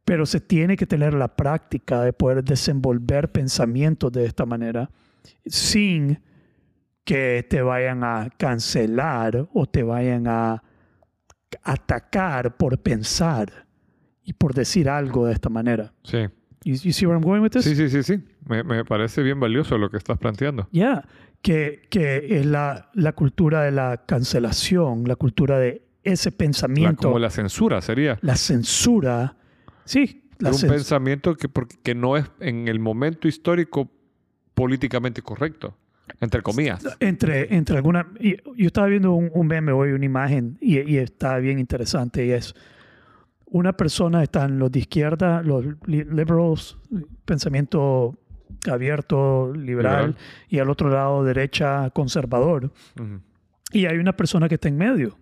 [0.04, 4.90] Pero se tiene que tener la práctica de poder desenvolver pensamientos de esta manera
[5.46, 6.20] sin
[7.04, 10.62] que te vayan a cancelar o te vayan a
[11.62, 13.66] atacar por pensar
[14.22, 15.92] y por decir algo de esta manera.
[16.02, 16.18] Sí.
[16.64, 17.64] You, you see where I'm going with this?
[17.64, 18.24] Sí, sí, sí, sí.
[18.48, 20.66] Me, me parece bien valioso lo que estás planteando.
[20.72, 21.04] Ya,
[21.42, 27.08] que, que es la, la cultura de la cancelación, la cultura de ese La- pensamiento,
[27.08, 28.18] como la, la censura sería.
[28.34, 29.36] censura.
[29.84, 33.90] Sí, la un cens- pensamiento que, porque- que no es en el momento histórico
[34.54, 35.76] políticamente correcto,
[36.20, 36.84] entre comillas.
[37.00, 38.06] entre, entre algunas...
[38.20, 42.30] Yo estaba viendo un, un meme hoy, una imagen, y, y está bien interesante, y
[42.30, 42.54] es
[43.46, 46.76] una persona, están los de izquierda, los li- liberals,
[47.24, 48.16] pensamiento
[48.70, 50.16] abierto, liberal, Liberal.
[50.48, 52.72] y al otro lado derecha, conservador.
[53.72, 55.18] Y hay una persona que está en medio,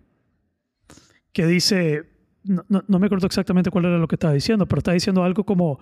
[1.32, 2.04] que dice,
[2.44, 5.24] no, no- no me acuerdo exactamente cuál era lo que estaba diciendo, pero está diciendo
[5.24, 5.78] algo como,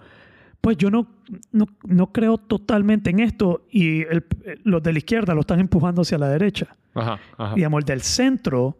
[0.60, 1.06] pues yo no,
[1.52, 4.24] no, no creo totalmente en esto y el-
[4.64, 6.76] los de la izquierda lo están empujando hacia la derecha.
[6.94, 7.54] Ajá, ajá.
[7.54, 8.76] Digamos, el del centro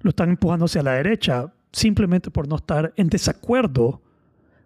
[0.00, 4.00] lo están empujando hacia la derecha simplemente por no estar en desacuerdo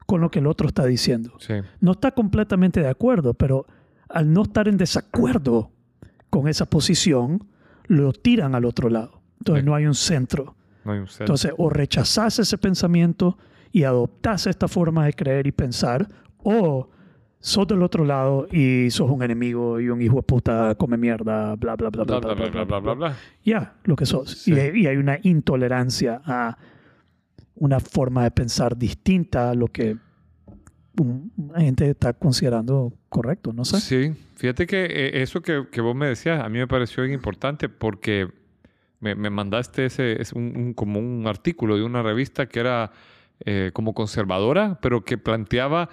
[0.07, 1.33] con lo que el otro está diciendo.
[1.41, 1.55] Sí.
[1.81, 3.67] No está completamente de acuerdo, pero
[4.09, 5.71] al no estar en desacuerdo
[6.31, 7.45] con esa posición,
[7.87, 9.23] lo tiran al otro lado.
[9.39, 9.67] Entonces Sí.
[9.67, 10.55] no hay un centro.
[10.85, 11.25] No hay un centro.
[11.25, 13.39] Entonces o rechazás ese pensamiento
[13.73, 16.07] y adoptás esta forma de creer y pensar,
[16.45, 16.89] o
[17.41, 21.57] sos del otro lado y sos un enemigo y un hijo de puta come mierda,
[21.57, 23.17] bla, bla, bla, bla, bla, bla, bla, bla, bla, bla.
[23.45, 24.31] Ya, lo que sos.
[24.31, 24.53] Sí.
[24.53, 26.57] Y, hay- y hay una intolerancia a
[27.57, 29.97] una forma de pensar distinta a lo que
[30.97, 33.81] una gente está considerando correcto, no sé.
[33.81, 37.15] Sí, fíjate que eh, eso que, que vos me decías a mí me pareció bien
[37.15, 38.29] importante porque
[39.01, 42.93] me, me mandaste ese, es un, un- como un artículo de una revista que era
[43.45, 45.89] eh, como conservadora, pero que planteaba,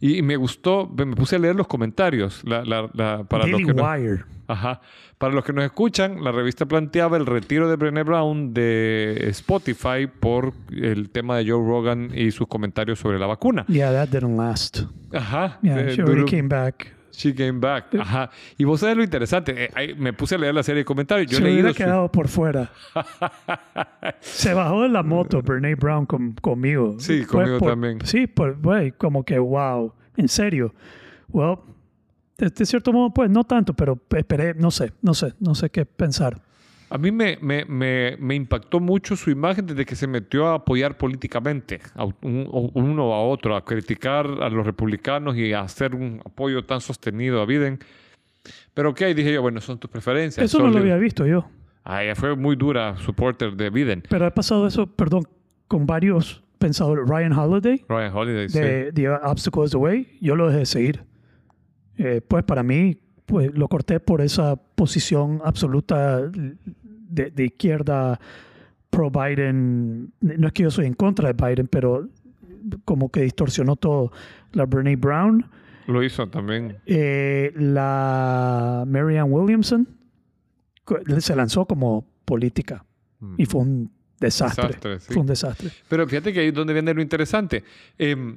[0.00, 3.52] y, y me gustó, me puse a leer los comentarios la- la- la- para los
[3.60, 4.24] Daily que no- Wire.
[4.48, 4.80] Ajá.
[5.18, 10.06] Para los que nos escuchan, la revista planteaba el retiro de Brené Brown de Spotify
[10.06, 13.64] por el tema de Joe Rogan y sus comentarios sobre la vacuna.
[13.66, 14.80] Yeah, that didn't last.
[15.12, 15.58] Ajá.
[15.62, 16.94] Yeah, Eh, she already came back.
[17.16, 17.94] She came back.
[17.98, 18.30] Ajá.
[18.58, 19.70] Y vos sabés lo interesante.
[19.74, 21.30] eh, me puse a leer la serie de comentarios.
[21.30, 22.70] Yo Se hubiera su- quedado por fuera.
[24.20, 26.96] Se bajó de la moto Brene Brown con- conmigo.
[26.98, 27.98] Sí, Fue conmigo por- también.
[28.04, 30.74] Sí, pues, güey, como que, wow, en serio.
[31.28, 31.56] Well,
[32.38, 35.70] De, de cierto modo, pues no tanto, pero esperé, no sé, no sé, no sé
[35.70, 36.42] qué pensar.
[36.88, 40.54] A mí me, me, me, me impactó mucho su imagen desde que se metió a
[40.54, 45.60] apoyar políticamente a un- o- uno a otro, a criticar a los republicanos y a
[45.62, 47.78] hacer un apoyo tan sostenido a Biden.
[48.74, 50.44] Pero ok, dije yo, bueno, son tus preferencias.
[50.44, 51.48] Eso no lo había visto yo.
[51.82, 54.02] Ah, ella fue muy dura supporter de Biden.
[54.08, 55.22] Pero ha pasado eso, perdón,
[55.66, 57.04] con varios pensadores.
[57.08, 58.58] Ryan Holiday, Ryan Holiday, sí.
[58.60, 61.04] de The Obstacle is the Way, yo lo dejé de seguir.
[61.98, 68.20] Eh, pues para mí, pues lo corté por esa posición absoluta de, de izquierda
[68.90, 70.12] pro-Biden.
[70.20, 72.08] No es que yo soy en contra de Biden, pero
[72.84, 74.12] como que distorsionó todo.
[74.52, 75.44] La Brene Brown,
[75.86, 76.78] Lo hizo también.
[76.86, 79.88] eh, la Marianne Williamson,
[81.18, 82.84] se lanzó como política
[83.36, 84.68] y fue un desastre.
[84.68, 85.12] Desastre, sí.
[85.12, 85.70] Fue un desastre.
[85.88, 87.64] Pero fíjate que ahí es donde viene lo interesante.
[87.98, 88.36] Eh,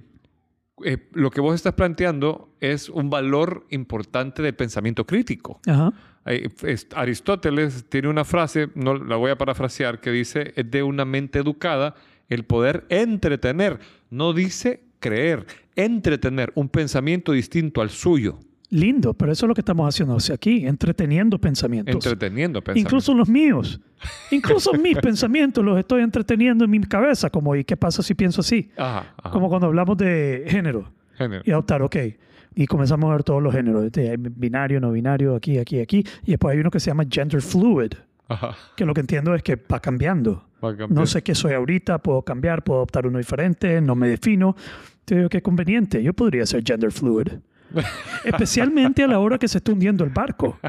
[0.84, 5.60] eh, lo que vos estás planteando es un valor importante del pensamiento crítico.
[5.68, 5.94] Ajá.
[6.26, 11.06] Es- Aristóteles tiene una frase, no la voy a parafrasear, que dice, es de una
[11.06, 11.96] mente educada
[12.30, 13.80] el poder entretener,
[14.12, 15.46] no dice creer,
[15.76, 18.38] entretener un pensamiento distinto al suyo,
[18.72, 21.96] Lindo, pero eso es lo que estamos haciendo aquí, entreteniendo pensamientos.
[21.96, 22.92] entreteniendo pensamientos.
[22.92, 23.80] Incluso los míos.
[24.30, 28.42] Incluso mis pensamientos los estoy entreteniendo en mi cabeza, como ¿y qué pasa si pienso
[28.42, 28.70] así?
[28.78, 29.32] Ajá, ajá.
[29.32, 31.42] Como cuando hablamos de género Género.
[31.48, 31.96] y adoptar, ok.
[32.62, 33.86] Y comenzamos a ver todos los géneros.
[33.86, 36.04] Este, hay binario, no binario, aquí, aquí, aquí.
[36.26, 37.94] Y después hay uno que se llama gender fluid,
[38.28, 38.54] Ajá.
[38.76, 40.44] que lo que entiendo es que va cambiando.
[40.62, 40.92] Va a cambiar.
[40.92, 44.58] No sé qué soy ahorita, puedo cambiar, puedo adoptar uno diferente, no me defino.
[45.06, 47.30] Te digo que conveniente, yo podría ser gender fluid.
[48.24, 50.60] Especialmente a la hora que se está hundiendo el barco.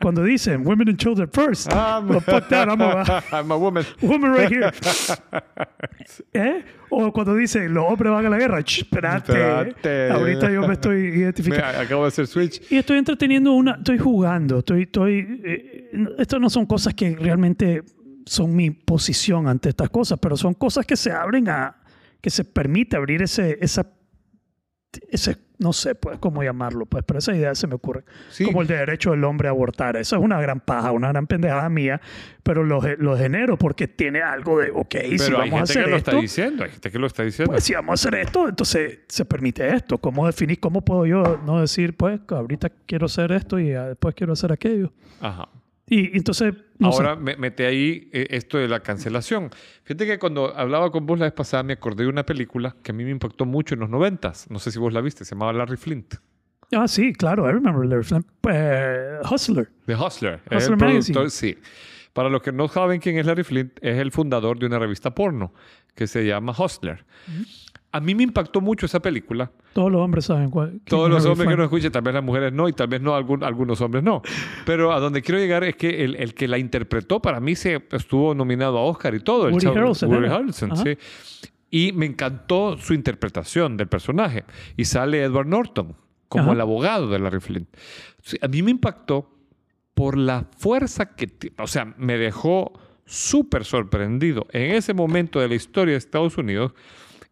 [0.00, 1.68] Cuando dicen women and children first.
[1.72, 3.84] Ah, Well, fuck that, I'm a I'm a woman.
[4.02, 4.70] woman right here.
[6.32, 6.64] ¿Eh?
[6.90, 8.60] O cuando dicen los hombres van a la guerra.
[8.60, 10.10] Espérate.
[10.10, 11.80] Ahorita yo me estoy Me, identificando.
[11.80, 12.60] acabo de hacer switch.
[12.70, 17.82] Y estoy entreteniendo una, estoy jugando, estoy, estoy, eh, esto no son cosas que realmente
[18.24, 21.76] son mi posición ante estas cosas, pero son cosas que se abren a,
[22.20, 23.86] que se permite abrir ese, esa,
[25.10, 28.04] ese, no sé, pues, cómo llamarlo, pues, pero esa idea se me ocurre.
[28.30, 28.44] Sí.
[28.44, 29.96] Como el de derecho del hombre a abortar.
[29.96, 32.00] Eso es una gran paja, una gran pendejada mía,
[32.42, 35.72] pero lo, lo genero porque tiene algo de, ok, si Pero hay vamos a gente
[35.72, 36.64] que hacer lo esto, está diciendo.
[36.64, 37.52] Hay gente que lo está diciendo.
[37.52, 39.98] pues si vamos a hacer esto, entonces se permite esto.
[39.98, 43.88] ¿Cómo definir, cómo puedo yo no decir, pues, que ahorita quiero hacer esto y ah,
[43.88, 44.92] después quiero hacer aquello?
[45.20, 45.48] Ajá.
[45.90, 47.20] Y entonces, no Ahora sé.
[47.20, 49.50] me, mete ahí eh, esto de la cancelación.
[49.84, 52.92] Fíjate que cuando hablaba con vos la vez pasada me acordé de una película que
[52.92, 54.50] a mí me impactó mucho en los noventas.
[54.50, 55.24] No sé si vos la viste.
[55.24, 56.14] Se llamaba Larry Flint.
[56.72, 58.26] Ah, sí, claro, I remember Larry Flint.
[58.50, 59.70] Eh, Hustler.
[59.86, 60.40] The Hustler.
[60.44, 61.14] Hustler el Magazine.
[61.14, 61.56] productor, sí.
[62.12, 65.14] Para los que no saben quién es Larry Flint, es el fundador de una revista
[65.14, 65.54] porno
[65.94, 67.04] que se llama Hustler.
[67.98, 69.50] A mí me impactó mucho esa película.
[69.72, 70.80] Todos los hombres saben cuál.
[70.84, 71.58] Todos los hombres que Flint.
[71.58, 74.22] nos escuchen, tal vez las mujeres no, y tal vez no, algún- algunos hombres no.
[74.64, 77.82] Pero a donde quiero llegar es que el, el que la interpretó para mí se
[77.92, 79.48] estuvo nominado a Oscar y todo.
[79.48, 80.36] el Woody Harrelson, Woody era.
[80.36, 80.96] Harrelson, sí.
[81.70, 84.44] Y me encantó su interpretación del personaje.
[84.76, 85.96] Y sale Edward Norton
[86.28, 86.52] como Ajá.
[86.52, 87.68] el abogado de Larry Flint.
[88.40, 89.30] A mí me impactó
[89.94, 91.30] por la fuerza que...
[91.58, 92.72] O sea, me dejó
[93.04, 96.72] súper sorprendido en ese momento de la historia de Estados Unidos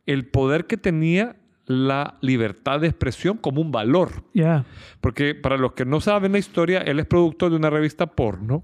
[0.06, 1.36] el poder que tenía
[1.66, 4.24] la libertad de expresión como un valor.
[4.32, 4.64] Ya.
[5.00, 8.62] Porque para los que no saben la historia, él es productor de una revista porno,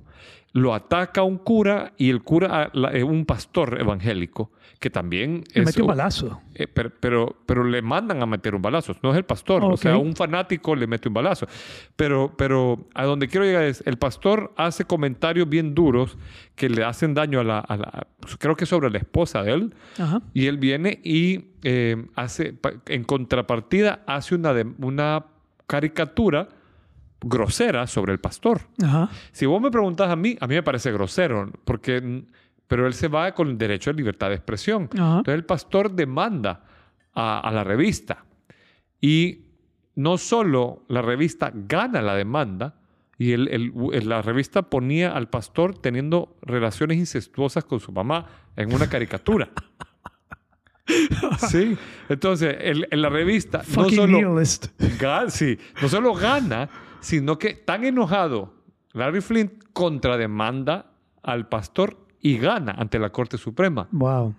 [0.53, 4.51] lo ataca un cura y el cura es un pastor evangélico
[4.83, 5.66] que también Le es...
[5.66, 6.43] metió un balazo.
[6.55, 9.76] eh, pero, pero, pero le mandan a meter un balazo, no es el pastor, o
[9.76, 11.47] sea, un fanático le mete un balazo.
[11.97, 16.18] Pero, pero a donde quiero llegar es, el pastor hace comentarios bien duros
[16.57, 18.07] que le hacen daño a la, a la-
[18.39, 20.20] creo que sobre la esposa de él, Ajá.
[20.35, 22.55] y él viene y eh, hace,
[22.87, 25.24] en contrapartida, hace una, de- una
[25.68, 26.49] caricatura
[27.24, 28.62] grosera sobre el pastor.
[28.83, 29.09] Ajá.
[29.30, 32.24] Si vos me preguntas a mí, a mí me parece grosero, porque,
[32.73, 34.89] pero él se va con el derecho a libertad de expresión.
[34.95, 35.18] Ajá.
[35.18, 36.64] Entonces el pastor demanda
[37.12, 38.25] a, a la revista
[38.99, 39.45] y
[39.95, 42.77] no solo la revista gana la demanda,
[43.18, 48.25] y el- el- el- la revista ponía al pastor teniendo relaciones incestuosas con su mamá
[48.57, 49.51] en una caricatura.
[51.51, 51.77] sí,
[52.09, 54.66] entonces el- la revista no solo, nihilist.
[54.99, 56.68] Ga- sí, no solo gana,
[57.01, 58.55] sino que tan enojado
[58.95, 60.87] Larry Flint contrademanda
[61.23, 64.35] al pastor y gana ante la Corte Suprema Wow.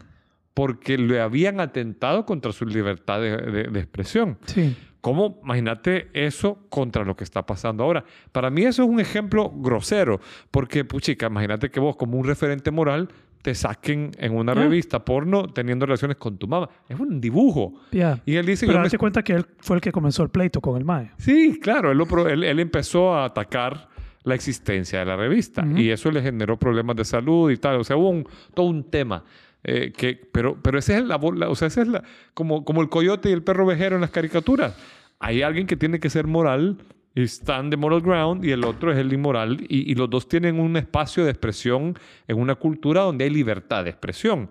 [0.54, 4.38] porque le habían atentado contra su libertad de, de- de expresión.
[4.46, 4.76] Sí.
[5.02, 5.42] ¿Cómo?
[5.44, 8.06] Imagínate eso contra lo que está pasando ahora.
[8.32, 12.72] Para mí eso es un ejemplo grosero, porque, puchica, imagínate que vos como un referente
[12.72, 13.10] moral
[13.42, 14.56] te saquen en una Ah.
[14.56, 16.70] revista porno teniendo relaciones con tu mamá.
[16.88, 17.74] Es un dibujo.
[17.92, 18.22] Ya.
[18.26, 20.30] Y él dice, Pero yo me date cuenta que él fue el que comenzó el
[20.30, 21.12] pleito con el MAE.
[21.18, 23.90] Sí, claro, él, lo pro- él- él empezó a atacar
[24.24, 27.78] la existencia de la revista y eso le generó problemas de salud y tal.
[27.80, 29.24] O sea, hubo un- todo un tema.
[29.66, 32.04] eh, que, pero, pero ese es la, la- o sea, ese es la,
[32.34, 34.76] como, como el coyote y el perro vejero en las caricaturas.
[35.20, 36.80] Hay alguien que tiene que ser moral
[37.16, 40.28] y están de moral ground y el otro es el inmoral y, y los dos
[40.28, 41.98] tienen un espacio de expresión
[42.28, 44.50] en una cultura donde hay libertad de expresión.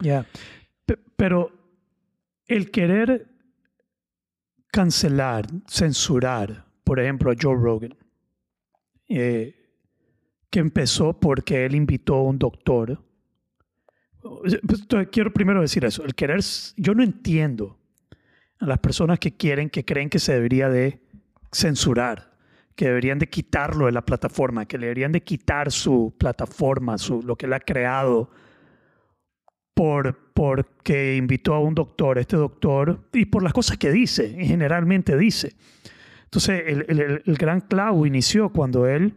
[0.86, 1.50] Pe- Pero
[2.46, 3.26] el querer
[4.70, 7.94] cancelar, censurar, por ejemplo, a Joe Rogan,
[9.08, 9.61] eh,
[10.52, 13.02] que empezó porque él invitó a un doctor.
[14.20, 14.60] Pues,
[15.10, 16.04] Quiero primero decir eso.
[16.04, 16.40] El querer,
[16.76, 17.78] yo no entiendo
[18.60, 21.00] a las personas que quieren, que creen que se debería de
[21.50, 22.36] censurar,
[22.76, 27.22] que deberían de quitarlo de la plataforma, que le deberían de quitar su plataforma, su,
[27.22, 28.30] lo que él ha creado
[29.74, 35.16] por porque invitó a un doctor, este doctor, y por las cosas que dice, generalmente
[35.16, 35.54] dice.
[36.24, 39.14] Entonces, el- el gran clavo inició cuando él,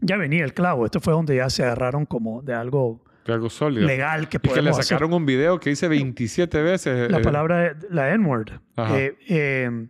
[0.00, 3.50] ya venía el clavo, esto fue donde ya se agarraron como de algo Que algo
[3.50, 3.86] sólido.
[3.86, 4.96] legal que y que le podemos hacer.
[4.96, 7.10] sacaron un video que dice 27 veces.
[7.10, 8.50] La eh, palabra, la N-word.
[8.76, 9.86] Eh, eh,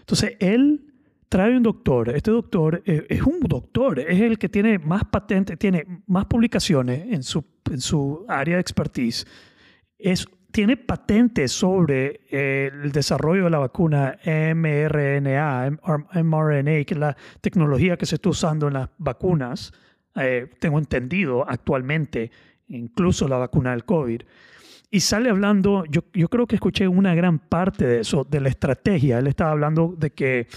[0.00, 0.90] entonces, él
[1.30, 2.10] trae un doctor.
[2.10, 7.06] Este doctor eh, es un doctor, es el que tiene más patentes, tiene más publicaciones
[7.08, 9.26] en su, en su área de expertise.
[9.96, 15.78] Es, tiene patentes sobre eh, el desarrollo de la vacuna mRNA,
[16.22, 19.72] mRNA, que es la tecnología que se está usando en las vacunas.
[20.16, 22.30] eh, tengo entendido actualmente,
[22.68, 24.22] incluso la vacuna del COVID.
[24.90, 29.20] Y sale hablando, yo creo que escuché una gran parte de eso, de la estrategia.
[29.20, 30.48] Él estaba hablando de que,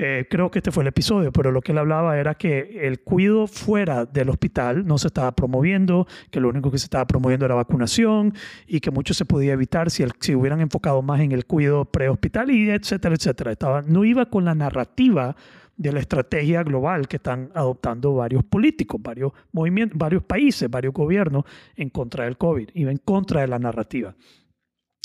[0.00, 3.00] eh, creo que este fue el episodio, pero lo que él hablaba era que el
[3.00, 7.44] cuidado fuera del hospital no se estaba promoviendo, que lo único que se estaba promoviendo
[7.46, 8.32] era vacunación
[8.68, 11.84] y que mucho se podía evitar si, el- si hubieran enfocado más en el cuidado
[11.84, 13.50] prehospital y etcétera, etcétera.
[13.50, 15.34] Estaba, no iba con la narrativa
[15.76, 21.44] de la estrategia global que están adoptando varios políticos, varios movimientos, varios países, varios gobiernos
[21.74, 24.14] en contra del COVID, iba en contra de la narrativa.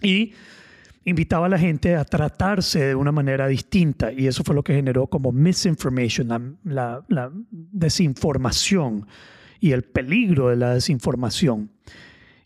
[0.03, 0.33] Y
[1.05, 4.73] invitaba a la gente a tratarse de una manera distinta y eso fue lo que
[4.73, 7.31] generó como misinformation, la, la- la
[8.03, 9.05] desinformación
[9.59, 11.69] y el peligro de la desinformación.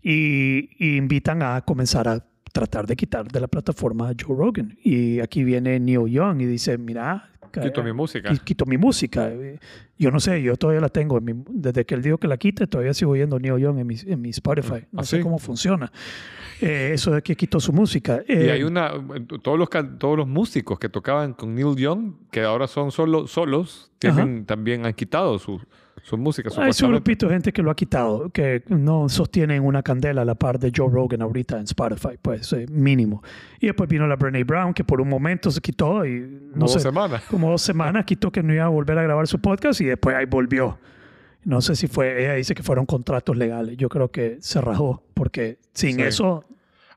[0.03, 4.77] Y, y invitan a comenzar a tratar de quitar de la plataforma a Joe Rogan.
[4.83, 8.29] Y aquí viene Neil Young y dice, mira, Quito mi música.
[8.29, 9.31] qui- quito mi música.
[9.97, 11.17] Yo no sé, yo todavía la tengo.
[11.17, 13.87] en mi- desde que él dijo que la quite, todavía sigo oyendo Neil Young en
[13.87, 14.85] mi, en mi Spotify.
[14.91, 15.23] No ¿Ah, sé sí?
[15.23, 15.91] cómo funciona.
[16.61, 18.21] Eh, eso de que quitó su música.
[18.27, 18.91] Y Eh, hay una,
[19.43, 23.91] todos los, todos los músicos que tocaban con Neil Young, que ahora son solo, solos,
[23.99, 25.61] tienen, también han quitado su,
[26.03, 26.49] su música.
[26.49, 26.93] Hay supuestamente.
[26.95, 30.57] grupito de gente que lo ha quitado, que no sostienen una candela a la par
[30.57, 33.21] de Joe Rogan ahorita en Spotify, pues eh, mínimo.
[33.59, 36.67] Y después vino la Brene Brown, que por un momento se quitó y no Como
[36.69, 37.23] sé, dos semanas.
[37.29, 40.15] como dos semanas quitó que no iba a volver a grabar su podcast y después
[40.15, 40.77] ahí volvió.
[41.47, 43.77] No sé si fue, ella dice que fueron contratos legales.
[43.77, 46.01] Yo creo que se rajó, porque sin Sí.
[46.01, 46.43] eso,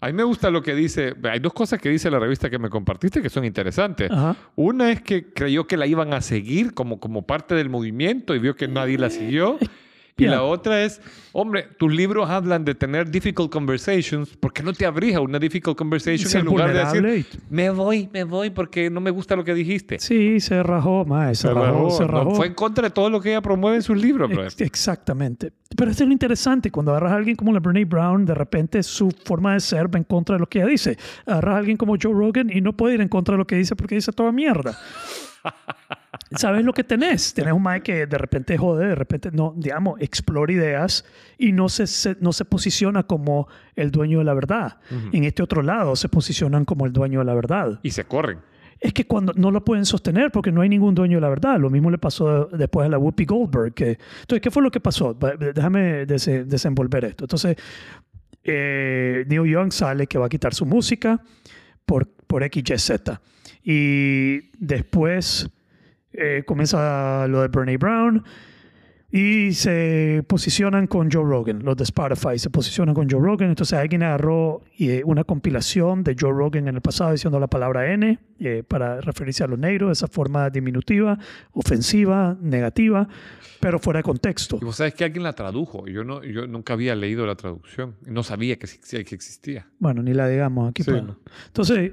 [0.01, 1.15] A mí me gusta lo que dice.
[1.31, 4.11] Hay dos cosas que dice la revista que me compartiste que son interesantes.
[4.11, 8.35] ajá, Una es que creyó que la iban a seguir como, como parte del movimiento
[8.35, 9.59] y vio que nadie la siguió.
[10.17, 10.31] Y Ya.
[10.33, 11.01] la otra es,
[11.33, 14.37] hombre, tus libros hablan de tener difficult conversations.
[14.37, 17.71] ¿Por qué no te abrís a una difficult conversation ser en lugar de decir, me
[17.71, 19.99] voy, me voy porque no me gusta lo que dijiste?
[19.99, 22.35] Sí, se rajó, más, se, rajó, se No, rajó.
[22.35, 24.45] fue en contra de todo lo que ella promueve en sus libros, bro.
[24.45, 25.53] Ex- Exactamente.
[25.77, 26.71] Pero esto es lo interesante.
[26.71, 29.99] Cuando agarras a alguien como la Brene Brown, de repente su forma de ser va
[29.99, 30.99] en contra de lo que ella dice.
[31.25, 33.55] Agarras a alguien como Joe Rogan y no puede ir en contra de lo que
[33.57, 34.77] dice porque dice toda mierda.
[36.37, 37.35] ¿Sabes lo que tenés?
[37.35, 41.05] Tenés un Mike que de repente jode, de repente, no, digamos, explora ideas
[41.39, 44.79] y no se, se- no se posiciona como el dueño de la verdad.
[45.13, 48.39] En este otro lado se posicionan como el dueño de la verdad Y se corren.
[48.79, 51.59] es que cuando no lo pueden sostener porque no hay ningún dueño de la verdad.
[51.59, 53.75] Lo mismo le pasó después a la Whoopi Goldberg.
[53.75, 55.15] Que, entonces, ¿qué fue lo que pasó?
[55.15, 57.25] Déjame dese- desenvolver esto.
[57.25, 57.57] Entonces,
[58.45, 61.21] eh, Neil Young sale que va a quitar su música
[61.85, 62.93] por, por XYZ.
[63.65, 65.51] Y después
[66.13, 68.25] eh, comienza lo de Bernie Brown.
[69.13, 73.49] Y se posicionan con Joe Rogan, los de Spotify se posicionan con Joe Rogan.
[73.49, 77.93] Entonces alguien agarró eh, una compilación de Joe Rogan en el pasado diciendo la palabra
[77.93, 81.19] N eh, para referirse a los negros de esa forma diminutiva,
[81.51, 83.09] ofensiva, negativa,
[83.59, 84.61] pero fuera de contexto.
[84.63, 85.89] Y vos sabes que alguien la tradujo.
[85.89, 87.97] Yo, no, yo nunca había leído la traducción.
[88.07, 89.67] No sabía que, existía- que existía.
[89.81, 90.85] Bueno, ni la digamos aquí.
[90.85, 91.19] Sí, no.
[91.49, 91.91] Entonces,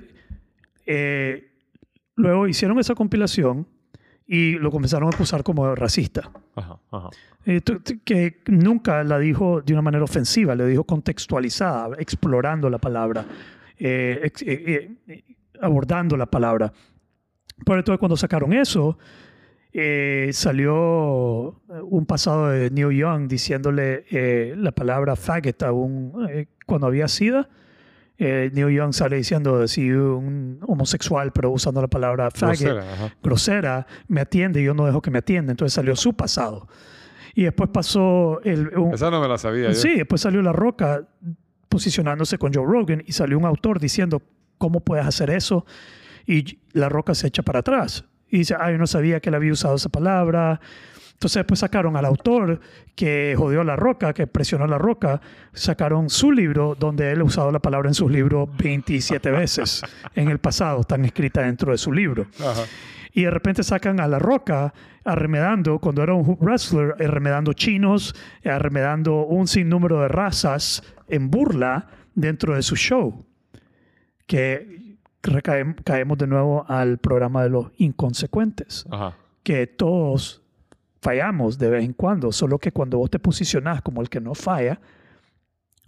[0.86, 1.50] eh,
[2.16, 3.68] luego hicieron esa compilación
[4.28, 6.30] y lo comenzaron a acusar como racista.
[6.56, 7.10] Ajá, ajá.
[7.46, 7.62] Eh,
[8.04, 13.26] que nunca la dijo de una manera ofensiva, le dijo contextualizada, explorando la palabra,
[13.80, 15.24] eh, eh, eh, eh,
[15.62, 16.74] abordando la palabra.
[17.66, 18.98] Por entonces cuando sacaron eso,
[19.72, 24.04] eh, salió un pasado de Neil Young diciéndole
[24.58, 27.48] la palabra faggot a un, cuando había sida.
[28.20, 32.58] Eh, Neil Young sale diciendo si un homosexual, pero usando la palabra faggot
[33.22, 35.52] Grosera, me atiende y yo no dejo que me atienda.
[35.52, 36.68] Entonces salió su pasado.
[37.36, 38.76] Y después pasó el...
[38.76, 39.76] un- Esa no me la sabía yo.
[39.76, 41.04] sí, después salió La Roca
[41.70, 44.22] posicionándose con Joe Rogan y salió un autor diciendo,
[44.58, 45.66] ¿cómo puedes hacer eso?
[46.26, 48.06] Y La Roca se echa para atrás.
[48.30, 50.60] Y dice, ah, yo no sabía que él había usado esa palabra.
[51.18, 52.60] Entonces después sacaron al autor
[52.96, 55.20] que jodió a La Roca, que presionó a La Roca,
[55.52, 59.82] sacaron su libro donde él ha usado la palabra en sus libros 27 veces
[60.14, 62.28] en el pasado, están escritas dentro de su libro.
[62.40, 62.62] Ajá.
[63.14, 68.14] Y de repente sacan a La Roca arremedando, cuando era un wrestler, arremedando chinos,
[68.46, 73.26] arremedando un sinnúmero de razas en burla dentro de su show.
[74.28, 78.86] Que recaem- caemos de nuevo al programa de los inconsecuentes.
[78.92, 79.16] Ajá.
[79.44, 80.44] Que todos
[81.02, 84.34] fallamos de vez en cuando, solo que cuando vos te posicionás como el que no
[84.36, 84.80] falla,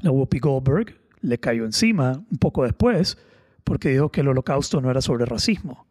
[0.02, 3.18] la Whoopi Goldberg le cayó encima un poco después
[3.64, 5.86] porque dijo que el holocausto no era sobre racismo.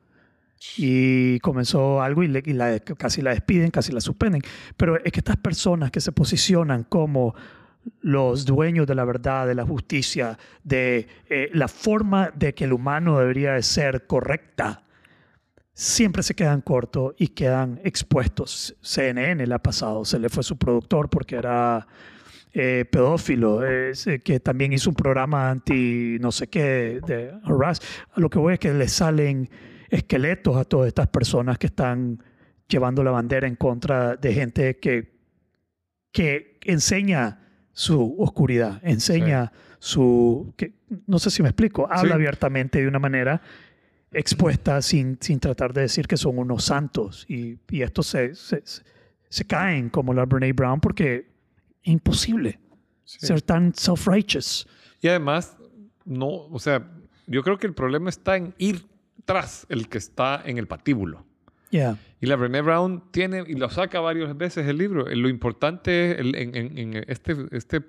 [0.76, 2.42] Y comenzó algo y,
[2.96, 4.42] casi la despiden, casi la suspenden.
[4.76, 7.36] Pero es que estas personas que se posicionan como
[8.00, 12.72] los dueños de la verdad, de la justicia, de eh, la forma de que el
[12.72, 14.82] humano debería de ser correcta,
[15.78, 18.76] siempre se quedan cortos y quedan expuestos.
[18.82, 21.86] CNN le ha pasado, se le fue su productor porque era
[22.52, 23.92] eh, pedófilo, eh,
[24.24, 27.80] que también hizo un programa anti no sé qué, de harass.
[28.16, 29.48] Lo que voy es que le salen
[29.88, 32.24] esqueletos a todas estas personas que están
[32.66, 35.14] llevando la bandera en contra de gente que,
[36.10, 37.38] que enseña
[37.72, 40.52] su oscuridad, enseña su...
[40.56, 40.72] Que,
[41.06, 42.14] no sé si me explico, habla Sí.
[42.14, 43.40] abiertamente de una manera
[44.12, 47.24] expuesta sin, sin tratar de decir que son unos santos.
[47.28, 48.62] Y, y estos se, se,
[49.28, 51.16] se caen como la Brene Brown porque
[51.82, 52.58] es imposible
[53.04, 53.26] Sí.
[53.26, 54.66] ser tan self-righteous.
[55.00, 55.56] Y además,
[56.04, 56.86] no, o sea,
[57.26, 58.84] yo creo que el problema está en ir
[59.24, 61.24] tras el que está en el patíbulo.
[61.70, 61.96] Yeah.
[62.20, 65.06] Y la Brené Brown tiene, y lo saca varias veces el libro.
[65.06, 67.80] Lo importante es el- en, en- en este, este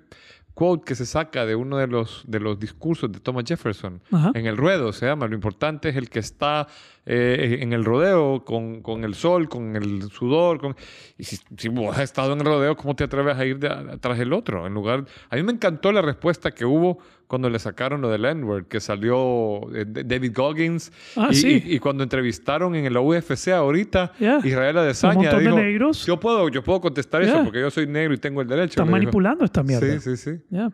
[0.60, 4.02] quote que se saca de uno de los, de los discursos de Thomas Jefferson.
[4.12, 4.30] Ajá.
[4.34, 5.26] En el ruedo se llama.
[5.26, 6.66] Lo importante es el que está
[7.06, 10.60] eh, en el rodeo con, con el sol, con el sudor.
[10.60, 10.76] Con...
[11.16, 13.68] Y si, si vos has estado en el rodeo, ¿cómo te atreves a ir de-
[13.68, 14.66] atrás del otro?
[14.66, 15.06] En lugar...
[15.30, 16.98] A mí me encantó la respuesta que hubo
[17.30, 20.90] cuando le sacaron lo del N-word, que salió eh, David Goggins.
[21.16, 21.62] Ah, y, sí.
[21.64, 24.40] y- y cuando entrevistaron en la UFC ahorita, Yeah.
[24.42, 26.04] Israel Adesanya montón de dijo, negros.
[26.06, 27.34] yo puedo, yo puedo contestar Yeah.
[27.34, 28.70] eso porque yo soy negro y tengo el derecho.
[28.70, 28.92] Están le dijo.
[28.98, 30.00] manipulando esta mierda.
[30.00, 30.40] Sí, sí, sí.
[30.50, 30.72] Yeah.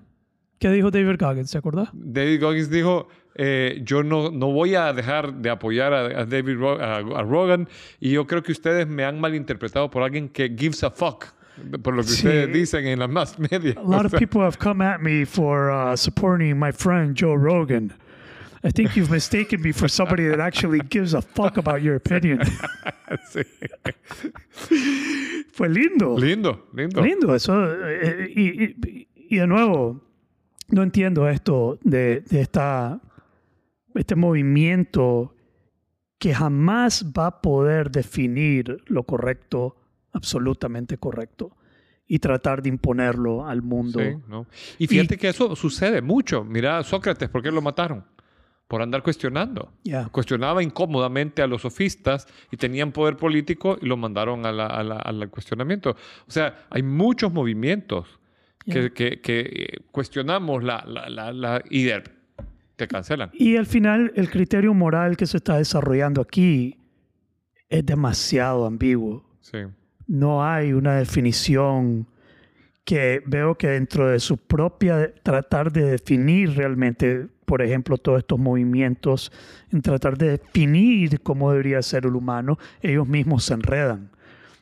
[0.58, 1.50] ¿Qué dijo David Goggins?
[1.50, 1.90] ¿Se acuerda?
[1.92, 6.56] David Goggins dijo, eh, yo no, no voy a dejar de apoyar a, a David
[6.56, 7.68] Ro- a, a Rogan
[8.00, 11.26] y yo creo que ustedes me han malinterpretado por alguien que gives a fuck,
[11.82, 12.26] por lo que Sí.
[12.26, 13.76] ustedes dicen en las más medias.
[13.76, 17.92] A lot of people have come at me for uh, supporting my friend Joe Rogan.
[18.64, 22.40] I think you've mistaken me for somebody that actually gives a fuck about your opinion.
[23.32, 23.40] Sí.
[25.52, 26.18] Fue lindo.
[26.18, 27.00] Lindo, lindo.
[27.02, 27.54] Lindo eso.
[27.88, 30.00] eh, y, y- y de nuevo,
[30.70, 33.00] no entiendo esto de, de esta,
[33.94, 35.34] este movimiento
[36.18, 39.76] que jamás va a poder definir lo correcto,
[40.16, 41.56] absolutamente correcto,
[42.08, 43.98] y tratar de imponerlo al mundo.
[44.00, 44.46] Sí, ¿no?
[44.78, 46.44] Y fíjate que eso sucede mucho.
[46.44, 48.04] Mira a Sócrates, ¿por qué lo mataron?
[48.68, 49.72] Por andar cuestionando.
[49.84, 50.06] Ya.
[50.08, 54.82] Cuestionaba incómodamente a los sofistas y tenían poder político y lo mandaron a la- a
[54.82, 55.90] la- al cuestionamiento.
[56.26, 58.18] O sea, hay muchos movimientos
[58.64, 58.90] que, Ya.
[58.90, 62.02] que- que, eh, cuestionamos la, la, la, la- y de-
[62.76, 63.30] te cancelan.
[63.34, 66.76] Y al final, el criterio moral que se está desarrollando aquí
[67.68, 69.24] es demasiado ambiguo.
[69.40, 69.58] Sí.
[70.06, 72.06] No hay una definición
[72.84, 78.38] que veo que dentro de su propia tratar de definir realmente, por ejemplo, todos estos
[78.38, 79.32] movimientos,
[79.72, 84.10] en tratar de definir cómo debería ser el humano, ellos mismos se enredan.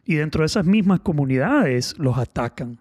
[0.06, 2.78] Y dentro de esas mismas comunidades los atacan.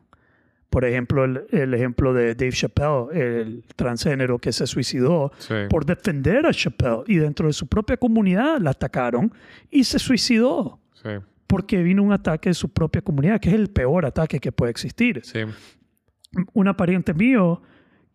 [0.69, 5.53] Por ejemplo, el, el ejemplo de Dave Chappelle, el transgénero que se suicidó Sí.
[5.69, 7.03] por defender a Chappelle.
[7.07, 9.31] Y dentro de su propia comunidad la atacaron
[9.69, 11.09] y se suicidó Sí.
[11.53, 14.71] Porque vino un ataque de su propia comunidad, que es el peor ataque que puede
[14.71, 15.21] existir.
[15.23, 15.41] Sí.
[16.53, 17.61] Una pariente mío,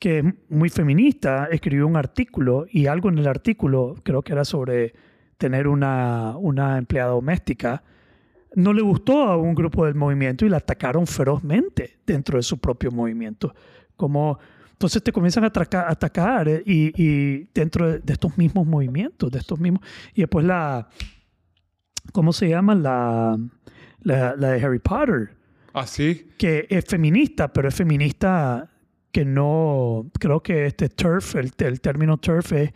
[0.00, 4.44] que es muy feminista, escribió un artículo y algo en el artículo, creo que era
[4.44, 4.92] sobre
[5.36, 7.84] tener una, una empleada doméstica,
[8.56, 12.58] no le gustó a un grupo del movimiento y la atacaron ferozmente dentro de su
[12.58, 13.54] propio movimiento.
[13.94, 14.38] Como,
[14.72, 18.66] entonces te comienzan a atraca- a atacar eh, y, y dentro de, de estos mismos
[18.66, 19.82] movimientos, de estos mismos...
[20.12, 20.88] Y después la...
[22.12, 22.74] ¿Cómo se llama?
[22.74, 23.38] La,
[24.02, 25.30] la, la de Harry Potter,
[25.74, 26.28] Ah, sí.
[26.38, 28.68] que es feminista, pero es feminista
[29.12, 30.10] que no...
[30.18, 32.72] Creo que este TERF, el, el término TERF es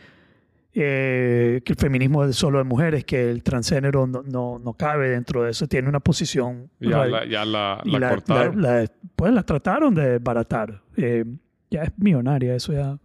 [0.74, 5.10] eh, que el feminismo es solo de mujeres, que el transgénero no, no, no cabe
[5.10, 6.70] dentro de eso, tiene una posición...
[6.80, 8.62] Ya la, ya la, y la cortaron.
[8.62, 10.82] la- pues la trataron de baratar.
[10.96, 11.24] Eh,
[11.70, 12.98] ya es millonaria, eso ya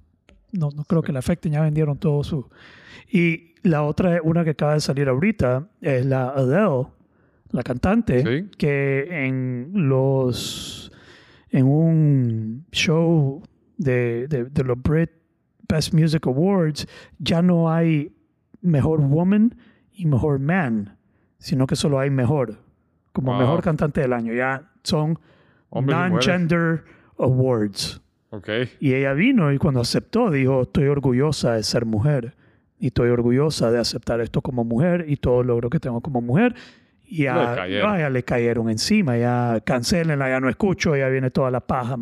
[0.53, 2.49] no, no creo que le afecte, ya vendieron todo su...
[3.11, 6.87] Y la otra, es una que acaba de salir ahorita, es la Adele,
[7.51, 8.49] la cantante, Sí.
[8.57, 10.91] que en los...
[11.49, 13.41] en un show
[13.77, 15.11] de, de, de los Brit
[15.69, 16.87] Best Music Awards,
[17.19, 18.13] ya no hay
[18.61, 19.55] mejor woman
[19.93, 20.97] y mejor man,
[21.39, 22.57] sino que solo hay mejor,
[23.13, 24.33] como mejor cantante del año.
[24.33, 25.17] Ya son
[25.71, 26.83] non-gender
[27.17, 28.01] awards.
[28.29, 28.49] Ok.
[28.79, 32.35] Y ella vino y cuando aceptó dijo, estoy orgullosa de ser mujer
[32.79, 36.21] y estoy orgullosa de aceptar esto como mujer y todo el logro que tengo como
[36.21, 36.55] mujer.
[37.05, 37.89] Y Le ya, cayeron.
[37.91, 41.95] ah, ya le cayeron encima, ya cancelenla, ya no escucho, ya viene toda la paja.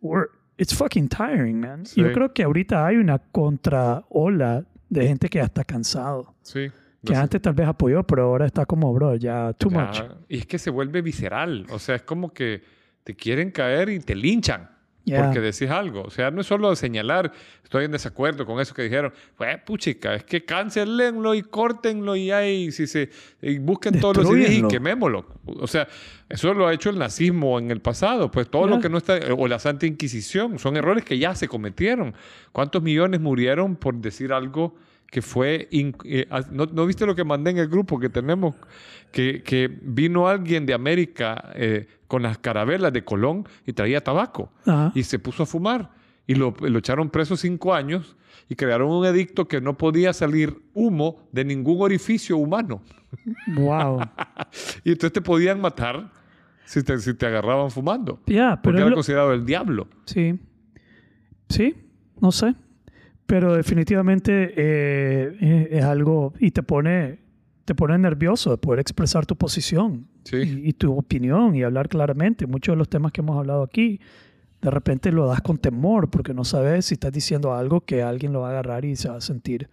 [0.00, 1.84] We're- it's fucking tiring, man.
[1.86, 2.00] Sí.
[2.00, 6.34] Yo creo que ahorita hay una contraola de gente que ya está cansado.
[6.42, 6.70] Sí.
[7.04, 7.20] Que No sé.
[7.20, 10.00] antes tal vez apoyó, pero ahora está como, bro, ya too Ya, much.
[10.28, 11.66] Y es que se vuelve visceral.
[11.70, 12.62] O sea, es como que
[13.04, 14.68] te quieren caer y te linchan.
[15.04, 16.02] Porque decís algo.
[16.02, 17.32] O sea, no es solo señalar,
[17.64, 19.12] estoy en desacuerdo con eso que dijeron.
[19.36, 24.28] Pues, puchica, es que cancelenlo y córtenlo y ahí, si se, y busquen todos los
[24.28, 25.26] CDs y quemémoslo.
[25.46, 25.88] O sea,
[26.28, 28.30] eso lo ha hecho el nazismo en el pasado.
[28.30, 31.48] Pues todo lo que no está, o la Santa Inquisición, son errores que ya se
[31.48, 32.14] cometieron.
[32.52, 34.74] ¿Cuántos millones murieron por decir algo
[35.10, 35.68] que fue...
[35.70, 38.54] eh, ah, ¿no, ¿No viste lo que mandé en el grupo que tenemos?
[39.10, 44.52] Que, que vino alguien de América eh, con las carabelas de Colón y traía tabaco
[44.66, 44.92] Ajá.
[44.94, 45.90] y se puso a fumar
[46.26, 48.16] y lo, lo echaron preso cinco años
[48.50, 52.82] y crearon un edicto que no podía salir humo de ningún orificio humano.
[53.56, 54.00] Wow.
[54.84, 56.10] Y entonces te podían matar
[56.66, 58.20] si te, si te agarraban fumando.
[58.26, 59.88] Ya, pero Porque era lo- considerado el diablo.
[60.04, 60.38] Sí.
[61.48, 61.74] Sí,
[62.20, 62.54] no sé.
[63.28, 67.18] Pero definitivamente eh, eh, es algo y te pone,
[67.66, 70.36] te pone nervioso de poder expresar tu posición Sí.
[70.38, 72.46] y, y tu opinión y hablar claramente.
[72.46, 74.00] Muchos de los temas que hemos hablado aquí,
[74.62, 78.32] de repente lo das con temor porque no sabes si estás diciendo algo que alguien
[78.32, 79.68] lo va a agarrar y se va a sentir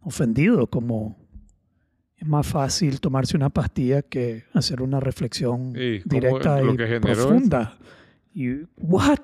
[0.00, 1.16] ofendido, como
[2.16, 7.18] es más fácil tomarse una pastilla que hacer una reflexión Sí, directa y generó es-
[7.18, 7.76] profunda.
[8.34, 9.20] Y, ¿what?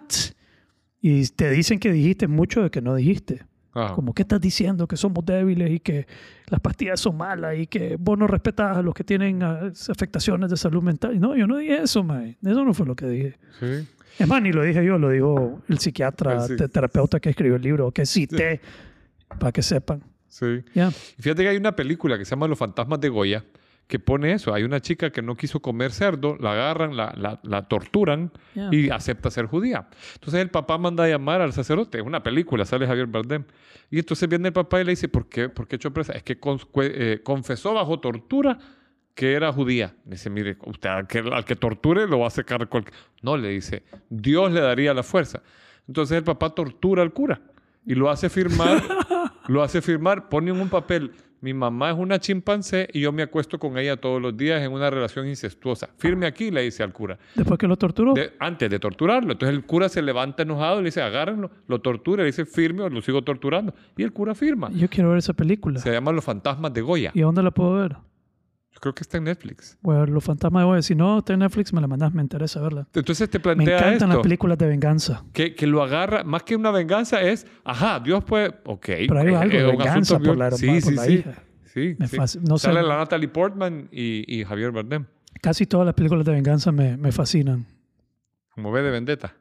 [1.03, 3.45] Y te dicen que dijiste mucho de que no dijiste.
[3.75, 3.95] Ajá.
[3.95, 6.07] Como que estás diciendo que somos débiles y que
[6.47, 10.49] las pastillas son malas y que vos no respetas a los que tienen ah, afectaciones
[10.49, 11.19] de salud mental.
[11.19, 12.37] No, yo no dije eso, mae.
[12.41, 13.39] Eso no fue lo que dije.
[13.59, 13.89] Sí.
[14.19, 17.63] Es más, ni lo dije yo, lo dijo el psiquiatra, El terapeuta que escribió el
[17.63, 18.61] libro, que cité,
[19.41, 20.03] para que sepan.
[20.29, 20.63] Sí.
[20.75, 20.93] Ya.
[21.19, 23.45] Y fíjate que hay una película que se llama Los fantasmas de Goya
[23.87, 24.55] que pone eso.
[24.55, 28.33] Hay una chica que no quiso comer cerdo, la agarran, la, la, la torturan
[28.71, 29.89] y acepta ser judía.
[30.15, 31.99] Entonces el papá manda a llamar al sacerdote.
[31.99, 33.45] Es una película, sale Javier Bardem.
[33.91, 36.15] Y entonces viene el papá y le dice, ¿por qué, ¿Por qué echó presa?
[36.15, 36.39] Es que
[36.83, 38.59] eh, confesó bajo tortura
[39.15, 39.95] que era judía.
[40.07, 42.95] Le dice, mire, usted al que, al que torture lo va a sacar cualquier...
[43.21, 45.43] No, le dice, Dios le daría la fuerza.
[45.87, 47.41] Entonces el papá tortura al cura
[47.85, 48.83] y lo hace firmar,
[49.49, 51.13] lo hace firmar, pone en un papel,
[51.43, 54.73] mi mamá es una chimpancé y yo me acuesto con ella todos los días en
[54.73, 55.91] una relación incestuosa.
[55.99, 57.19] Firme aquí, le dice al cura.
[57.35, 58.15] Después que lo torturó.
[58.15, 59.33] De- antes de torturarlo.
[59.33, 62.83] Entonces el cura se levanta enojado y le dice, agárrenlo, lo tortura, le dice, firme
[62.85, 63.75] o lo sigo torturando.
[63.97, 64.71] Y el cura firma.
[64.73, 65.81] Yo quiero ver esa película.
[65.81, 67.11] Se llama Los Fantasmas de Goya.
[67.13, 67.97] ¿Y dónde la puedo ver?
[68.83, 69.79] Creo que está en Netflix.
[69.83, 70.83] Ver Los Fantasmas de Goya.
[70.83, 72.89] Si no está en Netflix, me la mandas, me interesa verla.
[72.93, 75.23] Entonces te Me plantea encantan las películas de venganza.
[75.33, 78.85] que, que lo agarra, más que una venganza es, ajá, Dios puede, ok.
[79.07, 81.13] Pero hay eh, algo de eh, un venganza por la, sí, por sí, la sí,
[81.13, 81.35] hija.
[81.67, 82.17] Sí, Me sí.
[82.27, 82.41] sé.
[82.59, 85.05] Sale la Natalie Portman y, y Javier Bardem.
[85.41, 87.65] Casi todas las películas de venganza me, me fascinan.
[88.51, 89.33] Como ve de vendetta.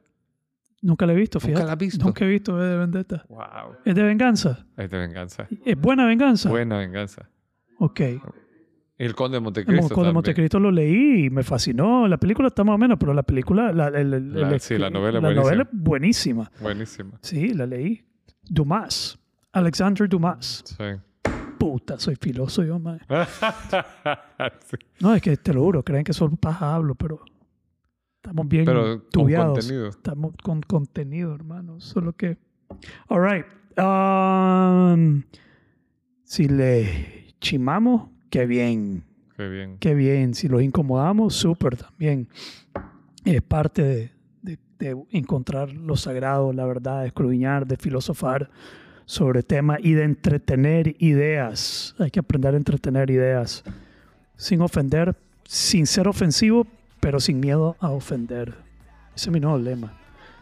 [0.82, 1.66] Nunca la he visto, ¿Nunca fíjate.
[1.66, 2.04] la has visto?
[2.04, 3.24] Nunca he visto V de Vendetta.
[3.28, 3.76] Wow.
[3.84, 4.66] ¿Es de venganza?
[4.76, 5.48] Es de venganza.
[5.64, 6.48] ¿Es buena venganza?
[6.48, 7.28] Buena venganza.
[7.78, 8.00] Ok.
[9.04, 9.82] El Conde de El Montecristo.
[9.82, 10.14] Monco de también.
[10.14, 12.06] Montecristo lo leí y me fascinó.
[12.08, 14.78] La película está más o menos, pero la película, la, el- el- La- el- sí,
[14.78, 15.42] la novela es la buenísima.
[15.42, 16.50] novela es buenísima.
[16.60, 17.18] Buenísima.
[17.20, 18.04] Sí, la leí.
[18.44, 19.18] Dumas.
[19.52, 20.62] Alexander Dumas.
[20.64, 20.84] Sí.
[21.58, 22.98] Puta, soy filoso yo, mae.
[24.66, 24.76] Sí.
[25.00, 27.20] No, es que te lo juro, creen que solo paja hablo, pero
[28.16, 29.58] estamos bien Pero con tubiados.
[29.58, 29.88] contenido.
[29.88, 31.80] Estamos con contenido, hermano.
[31.80, 32.38] Solo que.
[33.08, 33.46] All right.
[33.78, 35.22] Um,
[36.24, 39.04] si le chimamos, qué bien.
[39.36, 39.76] Qué bien.
[39.78, 40.34] qué bien.
[40.34, 42.28] Si los incomodamos, súper también.
[43.24, 44.10] Es parte de,
[44.42, 48.50] de- de encontrar lo sagrado, la verdad, de escudriñar, de filosofar
[49.04, 51.94] sobre temas y de entretener ideas.
[51.98, 53.62] Hay que aprender a entretener ideas
[54.36, 55.14] sin ofender,
[55.44, 56.66] sin ser ofensivo,
[57.00, 58.54] pero sin miedo a ofender.
[59.14, 59.92] Ese es mi nuevo lema.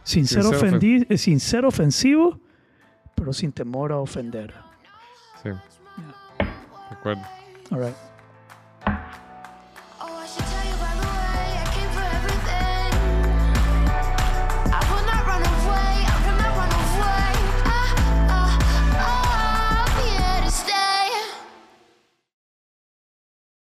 [0.03, 2.39] Sin, Sin ser, ser ofen- ofendi- eh, sin ser ofensivo,
[3.15, 4.53] pero sin temor a ofender.
[5.43, 5.49] Sí.
[5.49, 7.21] De acuerdo.
[7.71, 7.95] All right.